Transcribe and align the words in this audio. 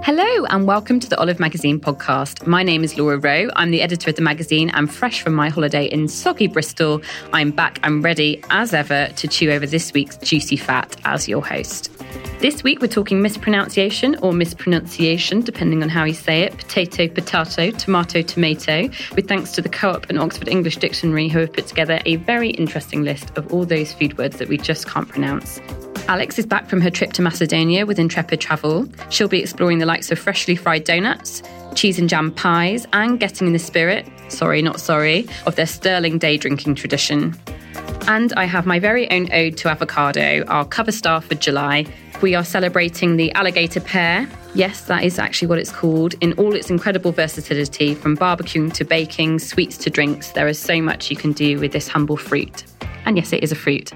Hello, 0.00 0.44
and 0.46 0.64
welcome 0.64 1.00
to 1.00 1.08
the 1.08 1.18
Olive 1.18 1.40
Magazine 1.40 1.80
podcast. 1.80 2.46
My 2.46 2.62
name 2.62 2.84
is 2.84 2.96
Laura 2.96 3.18
Rowe. 3.18 3.50
I'm 3.56 3.72
the 3.72 3.82
editor 3.82 4.10
of 4.10 4.16
the 4.16 4.22
magazine. 4.22 4.70
I'm 4.72 4.86
fresh 4.86 5.22
from 5.22 5.34
my 5.34 5.48
holiday 5.48 5.86
in 5.86 6.06
soggy 6.06 6.46
Bristol. 6.46 7.02
I'm 7.32 7.50
back 7.50 7.80
and 7.82 8.02
ready, 8.02 8.42
as 8.48 8.72
ever, 8.72 9.08
to 9.08 9.28
chew 9.28 9.50
over 9.50 9.66
this 9.66 9.92
week's 9.92 10.16
juicy 10.18 10.56
fat 10.56 10.96
as 11.04 11.28
your 11.28 11.44
host. 11.44 11.90
This 12.38 12.62
week, 12.62 12.80
we're 12.80 12.86
talking 12.86 13.20
mispronunciation 13.20 14.16
or 14.22 14.32
mispronunciation, 14.32 15.40
depending 15.40 15.82
on 15.82 15.88
how 15.88 16.04
you 16.04 16.14
say 16.14 16.42
it 16.42 16.56
potato, 16.56 17.08
potato, 17.08 17.72
tomato, 17.72 18.22
tomato, 18.22 18.88
with 19.16 19.26
thanks 19.26 19.50
to 19.52 19.62
the 19.62 19.68
Co 19.68 19.90
op 19.90 20.08
and 20.08 20.18
Oxford 20.18 20.48
English 20.48 20.76
Dictionary, 20.76 21.28
who 21.28 21.40
have 21.40 21.52
put 21.52 21.66
together 21.66 22.00
a 22.06 22.16
very 22.16 22.50
interesting 22.50 23.02
list 23.02 23.36
of 23.36 23.52
all 23.52 23.64
those 23.64 23.92
food 23.92 24.16
words 24.16 24.38
that 24.38 24.48
we 24.48 24.58
just 24.58 24.86
can't 24.86 25.08
pronounce. 25.08 25.60
Alex 26.08 26.38
is 26.38 26.46
back 26.46 26.70
from 26.70 26.80
her 26.80 26.88
trip 26.88 27.12
to 27.12 27.20
Macedonia 27.20 27.84
with 27.84 27.98
Intrepid 27.98 28.40
Travel. 28.40 28.88
She'll 29.10 29.28
be 29.28 29.42
exploring 29.42 29.78
the 29.78 29.84
likes 29.84 30.10
of 30.10 30.18
freshly 30.18 30.56
fried 30.56 30.84
donuts, 30.84 31.42
cheese 31.74 31.98
and 31.98 32.08
jam 32.08 32.32
pies, 32.32 32.86
and 32.94 33.20
getting 33.20 33.46
in 33.46 33.52
the 33.52 33.58
spirit, 33.58 34.10
sorry, 34.28 34.62
not 34.62 34.80
sorry, 34.80 35.28
of 35.44 35.56
their 35.56 35.66
sterling 35.66 36.16
day 36.16 36.38
drinking 36.38 36.76
tradition. 36.76 37.36
And 38.06 38.32
I 38.38 38.44
have 38.44 38.64
my 38.64 38.78
very 38.78 39.10
own 39.10 39.30
ode 39.34 39.58
to 39.58 39.68
avocado, 39.68 40.44
our 40.46 40.64
cover 40.64 40.92
star 40.92 41.20
for 41.20 41.34
July. 41.34 41.84
We 42.22 42.34
are 42.34 42.44
celebrating 42.44 43.18
the 43.18 43.30
alligator 43.32 43.80
pear. 43.80 44.26
Yes, 44.54 44.86
that 44.86 45.04
is 45.04 45.18
actually 45.18 45.48
what 45.48 45.58
it's 45.58 45.70
called, 45.70 46.14
in 46.22 46.32
all 46.34 46.54
its 46.54 46.70
incredible 46.70 47.12
versatility 47.12 47.94
from 47.94 48.16
barbecuing 48.16 48.72
to 48.72 48.84
baking, 48.84 49.40
sweets 49.40 49.76
to 49.76 49.90
drinks. 49.90 50.30
There 50.30 50.48
is 50.48 50.58
so 50.58 50.80
much 50.80 51.10
you 51.10 51.18
can 51.18 51.32
do 51.32 51.60
with 51.60 51.72
this 51.72 51.86
humble 51.86 52.16
fruit. 52.16 52.64
And 53.04 53.18
yes, 53.18 53.34
it 53.34 53.44
is 53.44 53.52
a 53.52 53.56
fruit. 53.56 53.92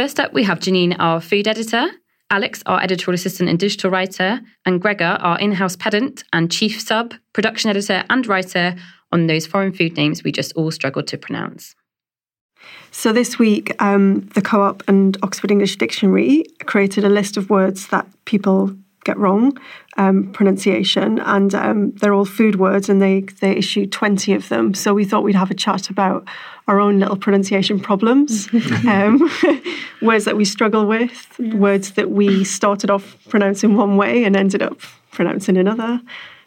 First 0.00 0.18
up, 0.18 0.32
we 0.32 0.44
have 0.44 0.60
Janine, 0.60 0.96
our 0.98 1.20
food 1.20 1.46
editor, 1.46 1.90
Alex, 2.30 2.62
our 2.64 2.82
editorial 2.82 3.16
assistant 3.16 3.50
and 3.50 3.58
digital 3.58 3.90
writer, 3.90 4.40
and 4.64 4.80
Gregor, 4.80 5.18
our 5.20 5.38
in 5.38 5.52
house 5.52 5.76
pedant 5.76 6.24
and 6.32 6.50
chief 6.50 6.80
sub, 6.80 7.12
production 7.34 7.68
editor, 7.68 8.02
and 8.08 8.26
writer 8.26 8.76
on 9.12 9.26
those 9.26 9.46
foreign 9.46 9.74
food 9.74 9.98
names 9.98 10.24
we 10.24 10.32
just 10.32 10.54
all 10.54 10.70
struggled 10.70 11.06
to 11.08 11.18
pronounce. 11.18 11.74
So 12.90 13.12
this 13.12 13.38
week, 13.38 13.74
um, 13.78 14.20
the 14.32 14.40
Co-op 14.40 14.82
and 14.88 15.18
Oxford 15.22 15.50
English 15.50 15.76
Dictionary 15.76 16.46
created 16.64 17.04
a 17.04 17.10
list 17.10 17.36
of 17.36 17.50
words 17.50 17.88
that 17.88 18.06
people 18.24 18.74
get 19.10 19.18
wrong 19.18 19.58
um, 19.96 20.32
pronunciation, 20.32 21.18
and 21.20 21.54
um, 21.54 21.90
they're 22.00 22.14
all 22.14 22.24
food 22.24 22.56
words, 22.56 22.88
and 22.88 23.02
they 23.02 23.20
they 23.40 23.52
issued 23.56 23.90
twenty 23.90 24.32
of 24.32 24.48
them. 24.48 24.74
So 24.74 24.94
we 24.94 25.04
thought 25.04 25.24
we'd 25.24 25.34
have 25.34 25.50
a 25.50 25.54
chat 25.66 25.90
about 25.90 26.24
our 26.68 26.80
own 26.80 27.00
little 27.00 27.16
pronunciation 27.16 27.80
problems, 27.80 28.48
um, 28.86 29.30
words 30.02 30.24
that 30.24 30.36
we 30.36 30.44
struggle 30.44 30.86
with, 30.86 31.38
words 31.38 31.92
that 31.92 32.10
we 32.10 32.44
started 32.44 32.90
off 32.90 33.16
pronouncing 33.28 33.76
one 33.76 33.96
way 33.96 34.24
and 34.24 34.36
ended 34.36 34.62
up 34.62 34.78
pronouncing 35.10 35.56
another, 35.56 36.00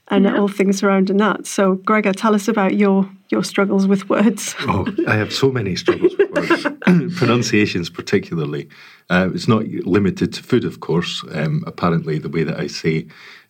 and 0.09 0.25
yeah. 0.25 0.37
all 0.37 0.47
things 0.47 0.79
surrounding 0.79 1.17
that. 1.17 1.47
So, 1.47 1.75
Gregor, 1.75 2.13
tell 2.13 2.35
us 2.35 2.47
about 2.47 2.75
your 2.75 3.09
your 3.29 3.43
struggles 3.43 3.87
with 3.87 4.09
words. 4.09 4.55
oh, 4.61 4.87
I 5.07 5.15
have 5.15 5.33
so 5.33 5.51
many 5.51 5.75
struggles 5.75 6.15
with 6.17 6.31
words, 6.31 6.67
pronunciations 7.17 7.89
particularly. 7.89 8.69
Uh, 9.09 9.29
it's 9.33 9.47
not 9.47 9.65
limited 9.65 10.33
to 10.33 10.43
food, 10.43 10.65
of 10.65 10.79
course. 10.79 11.23
Um, 11.31 11.63
apparently, 11.65 12.19
the 12.19 12.29
way 12.29 12.43
that 12.43 12.59
I 12.59 12.67
say 12.67 13.07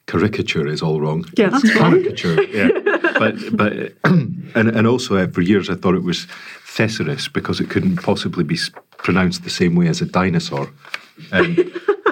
caricature 0.08 0.68
is 0.68 0.82
all 0.82 1.02
wrong. 1.02 1.26
Yeah, 1.38 1.50
that's 1.50 1.74
caricature. 1.74 2.44
yeah, 2.44 2.70
but 3.20 3.36
but 3.56 3.74
and 4.04 4.54
and 4.56 4.88
also 4.88 5.18
uh, 5.18 5.28
for 5.28 5.42
years 5.42 5.70
I 5.70 5.76
thought 5.76 5.96
it 5.96 6.04
was 6.04 6.28
thesaurus 6.66 7.28
because 7.28 7.60
it 7.60 7.70
couldn't 7.70 7.98
possibly 7.98 8.44
be 8.44 8.58
pronounced 8.98 9.44
the 9.44 9.50
same 9.50 9.76
way 9.76 9.88
as 9.88 10.02
a 10.02 10.06
dinosaur. 10.06 10.70
Um, 11.32 11.58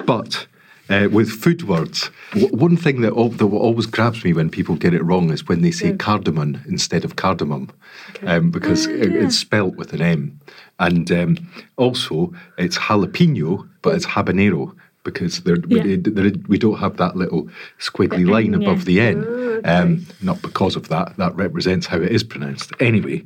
but 0.04 0.46
uh, 0.92 1.08
with 1.08 1.30
food 1.30 1.62
words, 1.68 2.10
w- 2.32 2.54
one 2.54 2.76
thing 2.76 3.00
that, 3.00 3.12
al- 3.14 3.30
that 3.30 3.44
always 3.44 3.86
grabs 3.86 4.24
me 4.24 4.32
when 4.32 4.50
people 4.50 4.76
get 4.76 4.94
it 4.94 5.02
wrong 5.02 5.30
is 5.30 5.48
when 5.48 5.62
they 5.62 5.70
say 5.70 5.88
yeah. 5.88 5.96
cardamom 5.96 6.60
instead 6.66 7.04
of 7.04 7.16
cardamom, 7.16 7.70
okay. 8.10 8.26
um, 8.26 8.50
because 8.50 8.86
oh, 8.86 8.90
it, 8.90 9.14
it's 9.14 9.38
spelt 9.38 9.76
with 9.76 9.92
an 9.92 10.02
M. 10.02 10.40
And 10.78 11.10
um, 11.12 11.36
also, 11.76 12.32
it's 12.58 12.76
jalapeno, 12.76 13.68
but 13.82 13.94
it's 13.94 14.06
habanero 14.06 14.74
because 15.04 15.42
yeah. 15.44 15.54
we, 15.66 16.30
we, 16.48 16.58
don't 16.58 16.78
have 16.78 16.96
that 16.96 17.16
little 17.16 17.48
squiggly 17.78 18.26
line 18.26 18.54
above 18.54 18.84
the 18.84 19.00
N. 19.00 19.24
Oh, 19.26 19.60
um, 19.64 20.06
not 20.22 20.40
because 20.42 20.76
of 20.76 20.88
that, 20.88 21.16
that 21.16 21.34
represents 21.34 21.86
how 21.86 21.98
it 21.98 22.12
is 22.12 22.22
pronounced. 22.22 22.72
Anyway, 22.80 23.24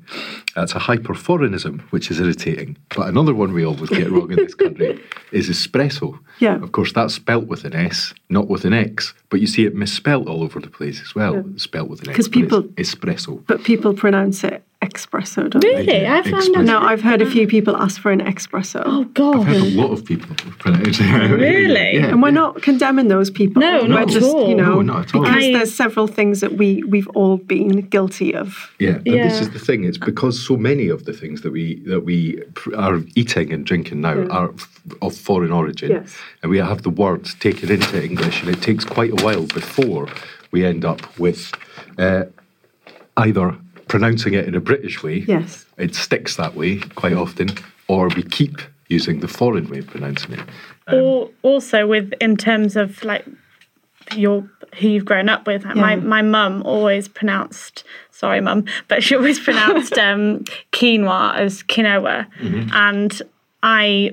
that's 0.55 0.73
a 0.75 0.78
hyperforeignism, 0.78 1.81
which 1.90 2.11
is 2.11 2.20
irritating. 2.20 2.76
But 2.94 3.08
another 3.08 3.34
one 3.34 3.52
we 3.52 3.64
always 3.64 3.90
get 3.90 4.11
wrong 4.11 4.31
in 4.31 4.37
this 4.37 4.55
country 4.55 5.02
is 5.32 5.49
espresso. 5.49 6.19
Yeah. 6.38 6.62
Of 6.62 6.73
course, 6.73 6.93
that's 6.93 7.14
spelt 7.14 7.46
with 7.46 7.64
an 7.64 7.75
S, 7.75 8.14
not 8.29 8.49
with 8.49 8.64
an 8.64 8.72
X. 8.72 9.14
But 9.29 9.40
you 9.40 9.46
see 9.46 9.67
it 9.67 9.75
misspelt 9.75 10.29
all 10.29 10.43
over 10.43 10.61
the 10.61 10.70
place 10.70 11.00
as 11.00 11.14
well, 11.14 11.37
yeah. 11.37 11.43
spelt 11.56 11.88
with 11.88 12.02
an 12.02 12.08
X. 12.08 12.17
Because 12.17 12.29
people 12.29 12.62
espresso. 12.75 13.43
But 13.46 13.64
people 13.64 13.94
pronounce 13.94 14.44
it 14.44 14.65
espresso, 14.82 15.49
don't 15.50 15.61
they? 15.62 15.75
Really? 15.76 16.06
I 16.06 16.23
found 16.23 16.55
out. 16.56 16.64
No, 16.64 16.78
I've 16.78 17.02
heard 17.02 17.23
a 17.23 17.31
few 17.31 17.46
people 17.49 17.76
ask 17.76 18.00
for 18.00 18.11
an 18.12 18.20
espresso. 18.20 18.82
Oh 18.84 19.00
I've 19.02 19.14
God. 19.14 19.44
heard 19.46 19.56
a 19.62 19.70
lot 19.81 19.90
of 19.90 20.05
people 20.05 20.34
pronounce 20.58 20.99
it. 21.00 21.06
Really? 21.37 21.94
Yeah. 21.96 22.06
And 22.08 22.23
we're 22.23 22.31
not 22.31 22.62
condemning 22.62 23.08
those 23.08 23.31
people. 23.31 23.61
No, 23.61 23.82
we're 23.82 23.88
not 23.88 24.02
at 24.02 24.08
just, 24.08 24.26
all. 24.34 24.49
You 24.49 24.55
know, 24.55 24.75
No, 24.76 24.81
not 24.82 25.06
at 25.08 25.14
all. 25.14 25.23
because 25.23 25.44
I- 25.44 25.52
there's 25.52 25.75
several 25.75 26.06
things 26.06 26.40
that 26.40 26.52
we 26.55 26.82
we've 26.84 27.08
all 27.08 27.38
been 27.38 27.81
guilty 27.88 28.34
of. 28.34 28.70
Yeah, 28.78 28.96
and 28.96 29.05
this 29.31 29.40
is 29.40 29.50
the 29.50 29.58
thing. 29.58 29.84
It's 29.84 29.99
because 29.99 30.38
so 30.46 30.56
many 30.56 30.88
of 30.88 31.05
the 31.05 31.12
things 31.12 31.40
that 31.40 31.52
we 31.52 31.76
that 31.87 32.05
we 32.05 32.43
are 32.76 33.00
eating 33.14 33.52
and 33.52 33.64
drinking 33.64 34.02
now 34.02 34.26
are 34.29 34.52
of 35.02 35.17
foreign 35.17 35.52
origin, 35.52 35.90
Yes. 35.90 36.17
and 36.43 36.50
we 36.50 36.58
have 36.58 36.82
the 36.82 36.90
words 36.90 37.34
taken 37.34 37.70
into 37.70 38.02
English, 38.05 38.43
and 38.43 38.50
it 38.50 38.61
takes 38.62 38.84
quite 38.84 39.11
a 39.19 39.25
while 39.25 39.46
before 39.46 40.08
we 40.52 40.64
end 40.64 40.84
up 40.84 41.00
with 41.19 41.50
uh, 41.99 42.25
either 43.17 43.56
pronouncing 43.88 44.34
it 44.34 44.46
in 44.46 44.54
a 44.54 44.60
British 44.60 45.02
way. 45.02 45.24
Yes. 45.26 45.64
it 45.78 45.94
sticks 45.94 46.36
that 46.36 46.54
way 46.54 46.78
quite 46.96 47.12
often, 47.12 47.50
or 47.88 48.08
we 48.08 48.22
keep 48.22 48.60
using 48.88 49.20
the 49.20 49.28
foreign 49.28 49.68
way 49.68 49.78
of 49.78 49.86
pronouncing 49.88 50.32
it. 50.34 50.40
Or 50.92 51.30
also 51.42 51.86
with 51.86 52.12
in 52.20 52.36
terms 52.36 52.76
of 52.76 53.02
like 53.04 53.24
your 54.14 54.48
who 54.78 54.88
you've 54.88 55.04
grown 55.04 55.28
up 55.28 55.46
with. 55.46 55.64
Like 55.64 55.76
My 55.76 55.94
Yeah. 55.94 56.00
my 56.00 56.22
mum 56.22 56.62
always 56.64 57.08
pronounced 57.08 57.82
sorry 58.10 58.40
mum, 58.40 58.64
but 58.88 59.02
she 59.02 59.16
always 59.16 59.38
pronounced 59.46 59.98
um, 59.98 60.44
quinoa 60.72 61.34
as 61.36 61.62
quinoa, 61.62 62.26
and 62.72 63.22
I. 63.62 64.12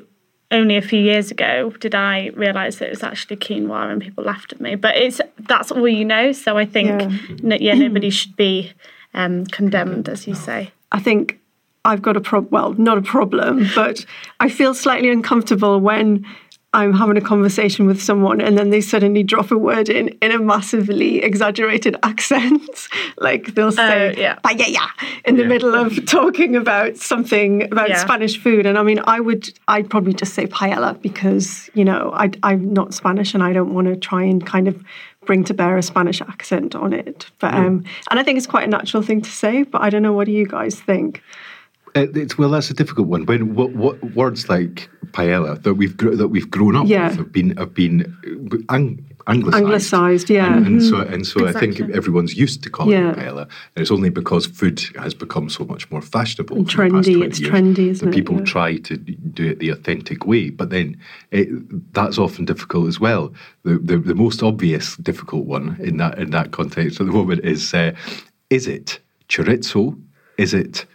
Only 0.52 0.78
a 0.78 0.84
few 0.84 1.00
years 1.00 1.32
ago 1.32 1.72
did 1.80 1.96
I 1.96 2.28
realise 2.36 2.76
that 2.78 2.86
it 2.86 2.92
was 2.92 3.02
actually 3.02 3.38
quinoa, 3.38 3.92
and 3.92 4.00
people 4.00 4.24
laughed 4.24 4.54
at 4.54 4.62
me. 4.62 4.76
But 4.76 4.96
it's 4.96 5.20
that's 5.48 5.72
all 5.72 5.88
you 5.88 6.06
know. 6.06 6.32
So 6.32 6.60
I 6.60 6.66
think 6.66 7.02
Yeah. 7.02 7.18
no, 7.42 7.56
yeah, 7.60 7.74
nobody 7.74 8.12
should 8.12 8.36
be 8.36 8.72
um, 9.14 9.46
condemned, 9.46 10.10
as 10.10 10.28
you 10.28 10.36
say. 10.36 10.72
I 10.92 11.00
think 11.00 11.40
I've 11.86 12.02
got 12.02 12.18
a 12.18 12.22
problem, 12.22 12.52
well, 12.52 12.74
not 12.74 12.98
a 12.98 13.02
problem, 13.02 13.68
but 13.76 14.06
I 14.40 14.50
feel 14.50 14.74
slightly 14.74 15.10
uncomfortable 15.10 15.80
when 15.80 16.26
I'm 16.76 16.94
having 16.94 17.18
a 17.18 17.22
conversation 17.22 17.86
with 17.86 18.02
someone 18.02 18.42
and 18.42 18.58
then 18.58 18.72
they 18.72 18.82
suddenly 18.82 19.22
drop 19.22 19.52
a 19.52 19.58
word 19.58 19.90
in 19.90 20.08
in 20.24 20.32
a 20.32 20.40
massively 20.40 21.22
exaggerated 21.22 21.96
accent. 22.04 22.88
like 23.18 23.54
they'll 23.54 23.72
say 23.72 24.16
yeah. 24.18 24.40
paella 24.44 24.88
in 25.24 25.38
the 25.38 25.46
middle 25.46 25.76
of 25.76 26.04
talking 26.08 26.56
about 26.56 26.98
something 26.98 27.64
about 27.72 27.90
Yeah. 27.90 27.98
Spanish 27.98 28.40
food. 28.40 28.66
And 28.66 28.78
I 28.80 28.84
mean, 28.84 29.00
I 29.06 29.20
would, 29.20 29.54
I'd 29.68 29.88
probably 29.88 30.14
just 30.14 30.34
say 30.34 30.48
paella 30.48 31.00
because, 31.00 31.70
you 31.76 31.86
know, 31.86 32.12
I, 32.16 32.32
I'm 32.42 32.74
not 32.74 32.96
Spanish 32.96 33.36
and 33.36 33.44
I 33.44 33.54
don't 33.54 33.76
want 33.76 33.88
to 33.88 33.96
try 33.96 34.24
and 34.24 34.44
kind 34.44 34.68
of 34.68 34.84
bring 35.26 35.44
to 35.46 35.54
bear 35.54 35.78
a 35.78 35.84
Spanish 35.84 36.22
accent 36.22 36.76
on 36.76 36.94
it. 36.94 37.30
But, 37.40 37.54
um, 37.54 37.84
and 38.10 38.20
I 38.20 38.24
think 38.24 38.38
it's 38.38 38.48
quite 38.48 38.66
a 38.68 38.70
natural 38.70 39.04
thing 39.04 39.22
to 39.22 39.30
say, 39.30 39.64
but 39.64 39.82
I 39.82 39.90
don't 39.90 40.02
know, 40.02 40.14
what 40.14 40.26
do 40.26 40.32
you 40.32 40.46
guys 40.48 40.80
think? 40.80 41.22
It's, 41.96 42.38
well, 42.38 42.50
that's 42.50 42.70
a 42.72 42.74
difficult 42.74 43.08
one. 43.08 43.26
When 43.26 43.54
what, 43.54 43.72
what 43.74 44.04
words 44.16 44.50
like 44.50 44.90
paella 45.12 45.62
that 45.62 45.76
we've 45.76 45.96
that 45.98 46.30
we've 46.30 46.50
grown 46.50 46.76
up 46.76 46.88
Yeah. 46.88 47.10
with 47.10 47.18
have 47.18 47.32
been 47.32 47.56
have 47.58 47.74
been 47.76 48.16
ang- 48.70 49.06
anglicised. 49.28 49.64
Anglicised, 49.64 50.30
yeah. 50.30 50.58
And, 50.58 50.68
and 50.68 50.84
so 50.84 50.98
and 51.02 51.26
so, 51.26 51.48
I 51.48 51.52
think 51.54 51.80
everyone's 51.80 52.36
used 52.36 52.64
to 52.64 52.70
calling 52.70 52.92
Yeah. 52.92 53.12
it 53.12 53.18
paella. 53.18 53.42
And 53.76 53.82
it's 53.82 53.92
only 53.92 54.10
because 54.10 54.46
food 54.46 54.82
has 54.98 55.14
become 55.14 55.50
so 55.50 55.64
much 55.66 55.90
more 55.92 56.02
fashionable, 56.02 56.58
And 56.58 56.72
for 56.72 56.84
the 56.86 56.92
past 56.96 57.08
trendy, 57.10 57.24
it's 57.26 57.40
years 57.40 57.52
trendy, 57.54 57.88
isn't 57.90 58.10
that 58.10 58.14
it? 58.16 58.20
people 58.20 58.38
Yeah. 58.38 58.44
try 58.46 58.78
to 58.78 58.98
do 58.98 59.46
it 59.52 59.60
the 59.60 59.70
authentic 59.70 60.26
way. 60.26 60.50
But 60.50 60.70
then 60.70 60.98
it, 61.32 61.48
that's 61.94 62.18
often 62.18 62.46
difficult 62.46 62.88
as 62.88 63.00
well. 63.00 63.34
The, 63.64 63.78
the 63.80 63.98
the 63.98 64.16
most 64.16 64.44
obvious 64.44 64.96
difficult 64.98 65.46
one 65.46 65.78
in 65.80 65.98
that 65.98 66.18
in 66.20 66.32
that 66.32 66.52
context 66.52 67.00
at 67.00 67.08
the 67.08 67.14
moment 67.14 67.46
is 67.46 67.74
uh, 67.74 67.92
is 68.50 68.68
it 68.68 69.00
chorizo? 69.30 69.98
Is 70.38 70.54
it 70.54 70.86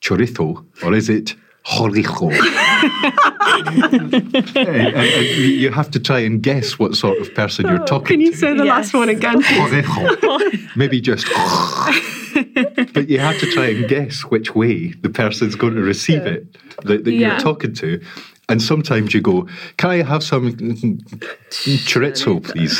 chorizo 0.00 0.64
or 0.82 0.94
is 0.94 1.08
it 1.08 1.34
jorijo? 1.64 2.30
and, 3.94 4.14
and- 4.14 4.56
and 4.96 5.26
you 5.38 5.70
have 5.70 5.90
to 5.92 6.00
try 6.00 6.18
and 6.20 6.42
guess 6.42 6.78
what 6.78 6.94
sort 6.94 7.18
of 7.18 7.34
person 7.34 7.66
you're 7.66 7.78
talking 7.78 7.94
Oh, 7.94 8.00
Can 8.06 8.20
you 8.20 8.32
to. 8.32 8.36
say 8.36 8.54
the 8.54 8.64
last 8.64 8.92
one 8.94 9.08
again? 9.08 9.40
Jorijo. 9.42 10.70
Maybe 10.76 11.00
just. 11.00 11.26
but 12.94 13.08
you 13.08 13.18
have 13.18 13.38
to 13.38 13.46
try 13.50 13.66
and 13.66 13.88
guess 13.88 14.22
which 14.22 14.54
way 14.54 14.88
the 15.02 15.08
person's 15.10 15.54
going 15.54 15.74
to 15.74 15.82
receive 15.82 16.26
it 16.26 16.56
that, 16.84 17.04
that 17.04 17.12
Yeah. 17.12 17.30
you're 17.32 17.38
talking 17.40 17.72
to. 17.74 18.00
And 18.50 18.60
sometimes 18.60 19.14
you 19.14 19.22
go, 19.22 19.48
Can 19.78 19.88
I 19.90 20.02
have 20.02 20.22
some 20.22 20.52
chorizo, 20.52 22.44
please? 22.44 22.78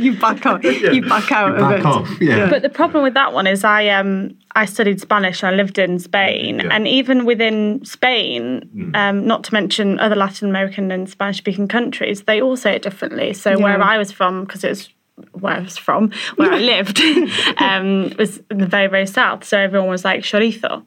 you 0.00 0.16
back 0.18 0.46
out. 0.46 0.62
You 0.62 1.02
back 1.02 1.32
out 1.32 1.52
of 1.52 1.58
Back 1.58 1.80
it. 1.80 1.86
off. 1.86 2.20
Yeah. 2.20 2.48
But 2.48 2.62
the 2.62 2.68
problem 2.68 3.02
with 3.02 3.14
that 3.14 3.32
one 3.32 3.46
is 3.48 3.64
I 3.64 3.88
um 3.88 4.36
I 4.56 4.64
studied 4.64 5.00
Spanish 5.00 5.42
and 5.42 5.52
I 5.52 5.56
lived 5.56 5.78
in 5.78 5.98
Spain, 5.98 6.58
Yeah. 6.60 6.68
and 6.74 6.88
even 6.88 7.24
within 7.26 7.84
Spain, 7.84 8.90
um, 8.94 9.26
not 9.26 9.44
to 9.44 9.52
mention 9.54 9.98
other 10.00 10.16
Latin 10.16 10.48
American 10.48 10.90
and 10.90 11.08
Spanish 11.08 11.36
speaking 11.38 11.68
countries, 11.68 12.22
they 12.22 12.40
all 12.40 12.56
say 12.56 12.72
it 12.76 12.82
differently. 12.82 13.32
So 13.34 13.58
where 13.58 13.80
I 13.82 13.98
was 13.98 14.10
from, 14.12 14.44
because 14.44 14.64
it 14.64 14.70
was 14.70 14.88
where 15.32 15.54
I 15.54 15.60
was 15.60 15.76
from, 15.78 16.10
where 16.36 16.52
I 16.52 16.58
lived, 16.58 16.98
um, 17.58 18.12
was 18.18 18.40
in 18.50 18.58
the 18.58 18.66
very 18.66 18.88
very 18.88 19.06
south. 19.06 19.44
So 19.44 19.58
everyone 19.58 19.88
was 19.90 20.04
like 20.04 20.20
chorizo. 20.22 20.84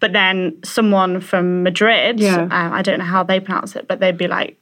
But 0.00 0.12
then 0.12 0.58
someone 0.64 1.20
from 1.20 1.62
Madrid, 1.62 2.18
Yeah. 2.18 2.42
uh, 2.50 2.70
I 2.78 2.82
don't 2.82 2.98
know 2.98 3.04
how 3.04 3.22
they 3.22 3.38
pronounce 3.38 3.76
it, 3.76 3.86
but 3.86 4.00
they'd 4.00 4.18
be 4.18 4.26
like, 4.26 4.58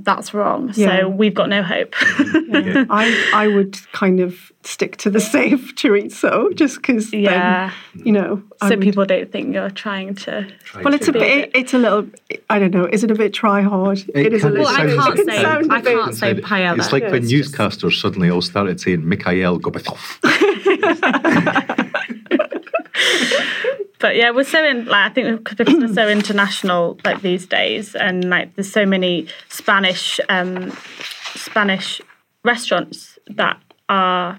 "That's 0.00 0.32
wrong." 0.34 0.72
Yeah. 0.74 1.00
So 1.00 1.08
we've 1.08 1.34
got 1.34 1.48
no 1.48 1.62
hope. 1.62 1.94
I, 1.98 3.30
I 3.34 3.48
would 3.48 3.76
kind 3.92 4.20
of 4.20 4.52
stick 4.62 4.96
to 4.98 5.10
the 5.10 5.20
safe 5.20 5.74
chorizo 5.76 6.54
just 6.54 6.76
because, 6.76 7.12
Yeah. 7.12 7.72
you 7.94 8.12
know. 8.12 8.42
I 8.60 8.68
so 8.68 8.74
would- 8.76 8.82
people 8.82 9.04
don't 9.06 9.30
think 9.30 9.54
you're 9.54 9.70
trying 9.70 10.14
to. 10.16 10.46
Well, 10.82 10.94
it's 10.94 11.08
a 11.08 11.12
be 11.12 11.18
a 11.18 11.22
bit. 11.22 11.50
It's 11.54 11.74
a 11.74 11.78
little. 11.78 12.06
I 12.50 12.58
don't 12.58 12.72
know. 12.74 12.84
Is 12.86 13.04
it 13.04 13.10
a 13.10 13.14
bit 13.14 13.32
try 13.34 13.62
hard? 13.62 13.98
It 14.14 14.26
it 14.26 14.32
is 14.32 14.44
a 14.44 14.50
little. 14.50 14.64
Well, 14.64 14.74
I 14.74 14.86
can't 14.86 15.18
it 15.18 15.24
can 15.24 15.26
say- 15.34 15.42
sound 15.42 15.70
a 15.70 15.74
I 15.74 15.80
bit- 15.80 15.98
can't 15.98 16.14
say 16.14 16.34
paella. 16.34 16.78
It's 16.78 16.92
like 16.92 17.02
Yeah, 17.04 17.10
when 17.12 17.22
it's 17.22 17.30
just- 17.32 17.54
newscasters 17.54 18.00
suddenly 18.00 18.30
all 18.30 18.42
started 18.42 18.80
saying 18.80 19.06
Mikhail 19.08 19.58
Gorbachev. 19.60 19.98
But 23.98 24.16
yeah, 24.16 24.30
we're 24.30 24.44
so 24.44 24.62
in. 24.64 24.84
Like 24.84 25.10
I 25.10 25.14
think 25.14 25.44
because 25.48 25.66
we're 25.74 25.92
so 25.94 26.08
international 26.08 26.98
like 27.04 27.22
these 27.22 27.46
days, 27.46 27.94
and 27.94 28.28
like 28.28 28.54
there's 28.54 28.70
so 28.70 28.84
many 28.84 29.26
Spanish 29.48 30.20
um, 30.28 30.76
Spanish 31.34 32.00
restaurants 32.44 33.18
that 33.28 33.58
are 33.88 34.38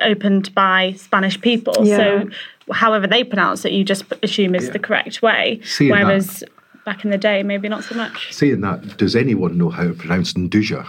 opened 0.00 0.54
by 0.54 0.92
Spanish 0.96 1.40
people. 1.40 1.74
Yeah. 1.86 1.96
So 1.96 2.30
however 2.72 3.06
they 3.06 3.24
pronounce 3.24 3.64
it, 3.64 3.72
you 3.72 3.84
just 3.84 4.04
assume 4.22 4.54
is 4.54 4.70
the 4.70 4.78
correct 4.78 5.22
way. 5.22 5.60
Seeing 5.64 5.92
that- 5.92 6.04
Whereas 6.04 6.44
back 6.84 7.04
in 7.04 7.10
the 7.10 7.18
day, 7.18 7.42
maybe 7.42 7.68
not 7.68 7.82
so 7.84 7.94
much. 7.96 8.32
Saying 8.32 8.60
that, 8.60 8.96
does 8.96 9.16
anyone 9.16 9.58
know 9.58 9.70
how 9.70 9.84
to 9.84 9.92
pronounce 9.94 10.32
Nduja? 10.34 10.86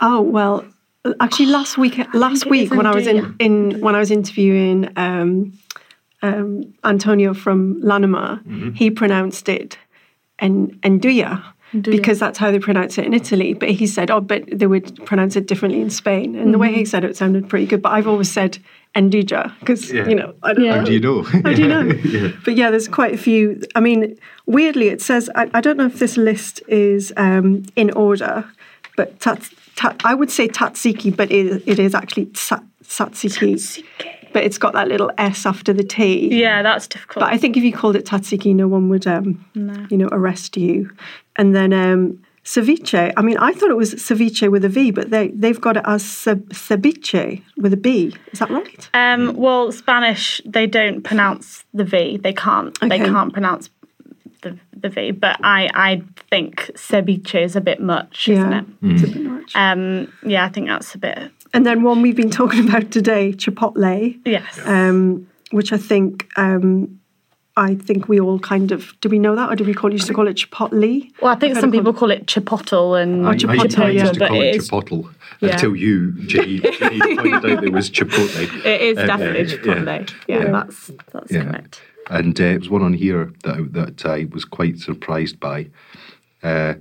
Oh 0.00 0.20
well, 0.22 0.64
actually, 1.20 1.46
last 1.46 1.76
week, 1.78 1.98
last 2.14 2.46
week 2.46 2.70
when 2.72 2.86
I 2.86 2.94
was 2.94 3.06
in, 3.06 3.36
in 3.38 3.80
when 3.80 3.94
I 3.94 3.98
was 3.98 4.10
interviewing 4.10 4.88
um, 4.96 5.52
um, 6.26 6.74
Antonio 6.92 7.34
from 7.34 7.58
Lanima, 7.82 8.28
he 8.76 8.90
pronounced 8.90 9.48
it 9.48 9.78
and 10.38 10.54
Enduya. 10.82 11.42
Because 11.96 12.20
that's 12.20 12.38
how 12.38 12.52
they 12.52 12.60
pronounce 12.60 12.98
it 12.98 13.04
in 13.04 13.12
Italy. 13.12 13.52
But 13.52 13.68
he 13.70 13.86
said, 13.88 14.08
oh, 14.08 14.20
but 14.20 14.44
they 14.60 14.68
would 14.68 14.86
pronounce 15.06 15.34
it 15.34 15.48
differently 15.48 15.80
in 15.80 15.90
Spain. 15.90 16.36
And 16.36 16.54
the 16.54 16.58
way 16.64 16.72
he 16.72 16.84
said 16.84 17.02
it 17.02 17.16
sounded 17.16 17.48
pretty 17.48 17.66
good. 17.66 17.82
But 17.82 17.90
I've 17.96 18.06
always 18.06 18.30
said 18.30 18.58
Enduja 18.94 19.52
because, 19.58 19.92
Yeah. 19.92 20.06
you 20.08 20.14
know, 20.14 20.34
I 20.44 20.52
don't 20.52 20.64
Yeah. 20.64 20.70
know. 20.70 20.78
How 20.78 20.84
do 20.84 20.92
you 20.92 21.00
know? 21.00 21.22
How 21.46 21.52
do 21.52 21.62
you 21.62 21.68
know? 21.74 22.32
But 22.44 22.54
yeah, 22.60 22.70
there's 22.70 22.86
quite 22.86 23.12
a 23.12 23.16
few. 23.18 23.60
I 23.74 23.80
mean, 23.80 24.16
weirdly, 24.46 24.86
it 24.94 25.02
says 25.02 25.28
I, 25.34 25.50
I 25.52 25.60
don't 25.60 25.76
know 25.76 25.86
if 25.86 25.98
this 25.98 26.16
list 26.16 26.62
is 26.68 27.12
um, 27.16 27.64
in 27.74 27.90
order, 28.06 28.44
but 28.96 29.18
tats, 29.18 29.50
ta, 29.74 29.96
I 30.04 30.14
would 30.14 30.30
say 30.30 30.46
tatsiki, 30.46 31.10
but 31.20 31.28
it, 31.32 31.60
it 31.66 31.78
is 31.80 31.92
actually 31.92 32.26
tsa, 32.34 32.62
satsiki. 32.84 33.82
But 34.34 34.44
it's 34.44 34.58
got 34.58 34.74
that 34.74 34.88
little 34.88 35.10
s 35.16 35.46
after 35.46 35.72
the 35.72 35.84
t. 35.84 36.28
Yeah, 36.42 36.62
that's 36.62 36.86
difficult. 36.86 37.24
But 37.24 37.32
I 37.32 37.38
think 37.38 37.56
if 37.56 37.62
you 37.62 37.72
called 37.72 37.96
it 37.96 38.04
tatsiki, 38.04 38.54
no 38.54 38.68
one 38.68 38.90
would, 38.90 39.06
um, 39.06 39.42
you 39.90 39.96
know, 39.96 40.08
arrest 40.12 40.58
you. 40.58 40.90
And 41.36 41.54
then 41.56 41.72
um, 41.72 42.18
ceviche. 42.44 43.12
I 43.16 43.22
mean, 43.22 43.38
I 43.38 43.52
thought 43.52 43.70
it 43.70 43.76
was 43.76 43.94
ceviche 43.94 44.50
with 44.50 44.64
a 44.64 44.68
V, 44.68 44.90
but 44.90 45.10
they 45.10 45.28
they've 45.28 45.60
got 45.60 45.76
it 45.76 45.84
as 45.86 46.02
ceviche 46.04 47.42
with 47.56 47.72
a 47.72 47.76
B. 47.76 48.14
Is 48.32 48.38
that 48.38 48.50
right? 48.50 48.88
Um, 48.92 49.34
well, 49.36 49.72
Spanish 49.72 50.40
they 50.44 50.66
don't 50.66 51.02
pronounce 51.02 51.64
the 51.72 51.84
V. 51.84 52.18
They 52.18 52.32
can't. 52.32 52.78
They 52.80 52.98
can't 52.98 53.32
pronounce 53.32 53.70
the 54.42 54.58
the 54.76 54.88
V. 54.88 55.12
But 55.12 55.38
I 55.42 55.70
I 55.74 56.02
think 56.30 56.70
ceviche 56.74 57.42
is 57.42 57.56
a 57.56 57.60
bit 57.60 57.80
much, 57.80 58.28
isn't 58.28 58.52
yeah, 58.52 58.60
it? 58.60 58.66
it's 58.82 59.02
a 59.04 59.12
bit 59.12 59.22
much. 59.22 59.56
Um, 59.56 60.12
yeah, 60.24 60.44
I 60.44 60.48
think 60.48 60.68
that's 60.68 60.94
a 60.94 60.98
bit. 60.98 61.30
And 61.54 61.64
then 61.64 61.82
one 61.82 62.02
we've 62.02 62.16
been 62.16 62.30
talking 62.30 62.68
about 62.68 62.90
today, 62.90 63.32
Chipotle, 63.32 64.20
Yes. 64.26 64.58
um, 64.66 65.26
which 65.52 65.72
I 65.72 65.78
think 65.78 66.26
um, 66.36 67.00
I 67.56 67.76
think 67.76 68.08
we 68.08 68.18
all 68.18 68.40
kind 68.40 68.72
of 68.72 68.92
do 69.00 69.08
we 69.08 69.20
know 69.20 69.36
that 69.36 69.48
or 69.50 69.54
do 69.54 69.62
we 69.64 69.72
call 69.72 69.92
used 69.92 70.08
to 70.08 70.14
call 70.14 70.26
it 70.26 70.36
chipotle? 70.36 71.08
Well, 71.22 71.30
I 71.32 71.36
think 71.38 71.54
I've 71.54 71.60
some 71.60 71.70
heard 71.70 71.76
it 71.76 71.78
people 71.78 71.92
call 71.94 72.10
it 72.10 72.26
chipotle 72.26 73.00
and 73.00 73.24
I, 73.26 73.30
I, 73.30 73.34
chipotle, 73.36 73.78
I 73.84 73.90
yeah. 73.90 74.00
used 74.02 74.14
to 74.14 74.18
but 74.18 74.28
call 74.30 74.40
it 74.42 74.46
it 74.46 74.56
is- 74.56 74.68
chipotle 74.68 75.14
Yeah. 75.40 75.50
until 75.52 75.76
you, 75.76 76.12
Jenny, 76.26 76.58
Jenny 76.58 76.98
pointed 77.16 77.34
out 77.52 77.60
there 77.60 77.70
was 77.70 77.88
chipotle. 77.90 78.64
It 78.66 78.80
is 78.80 78.98
Uh, 78.98 79.06
definitely 79.06 79.42
uh, 79.42 79.56
chipotle. 79.56 80.12
Yeah, 80.26 80.38
Yeah. 80.38 80.50
that's 80.50 80.90
that's 81.12 81.30
Yeah. 81.32 81.44
correct. 81.44 81.80
And 82.10 82.38
uh, 82.40 82.44
it 82.44 82.58
was 82.58 82.68
one 82.70 82.82
on 82.82 82.92
here 82.94 83.32
that 83.44 83.54
I, 83.56 83.60
that 83.78 84.04
I 84.04 84.26
was 84.32 84.44
quite 84.44 84.78
surprised 84.78 85.38
by. 85.38 85.68
Uh, 86.42 86.74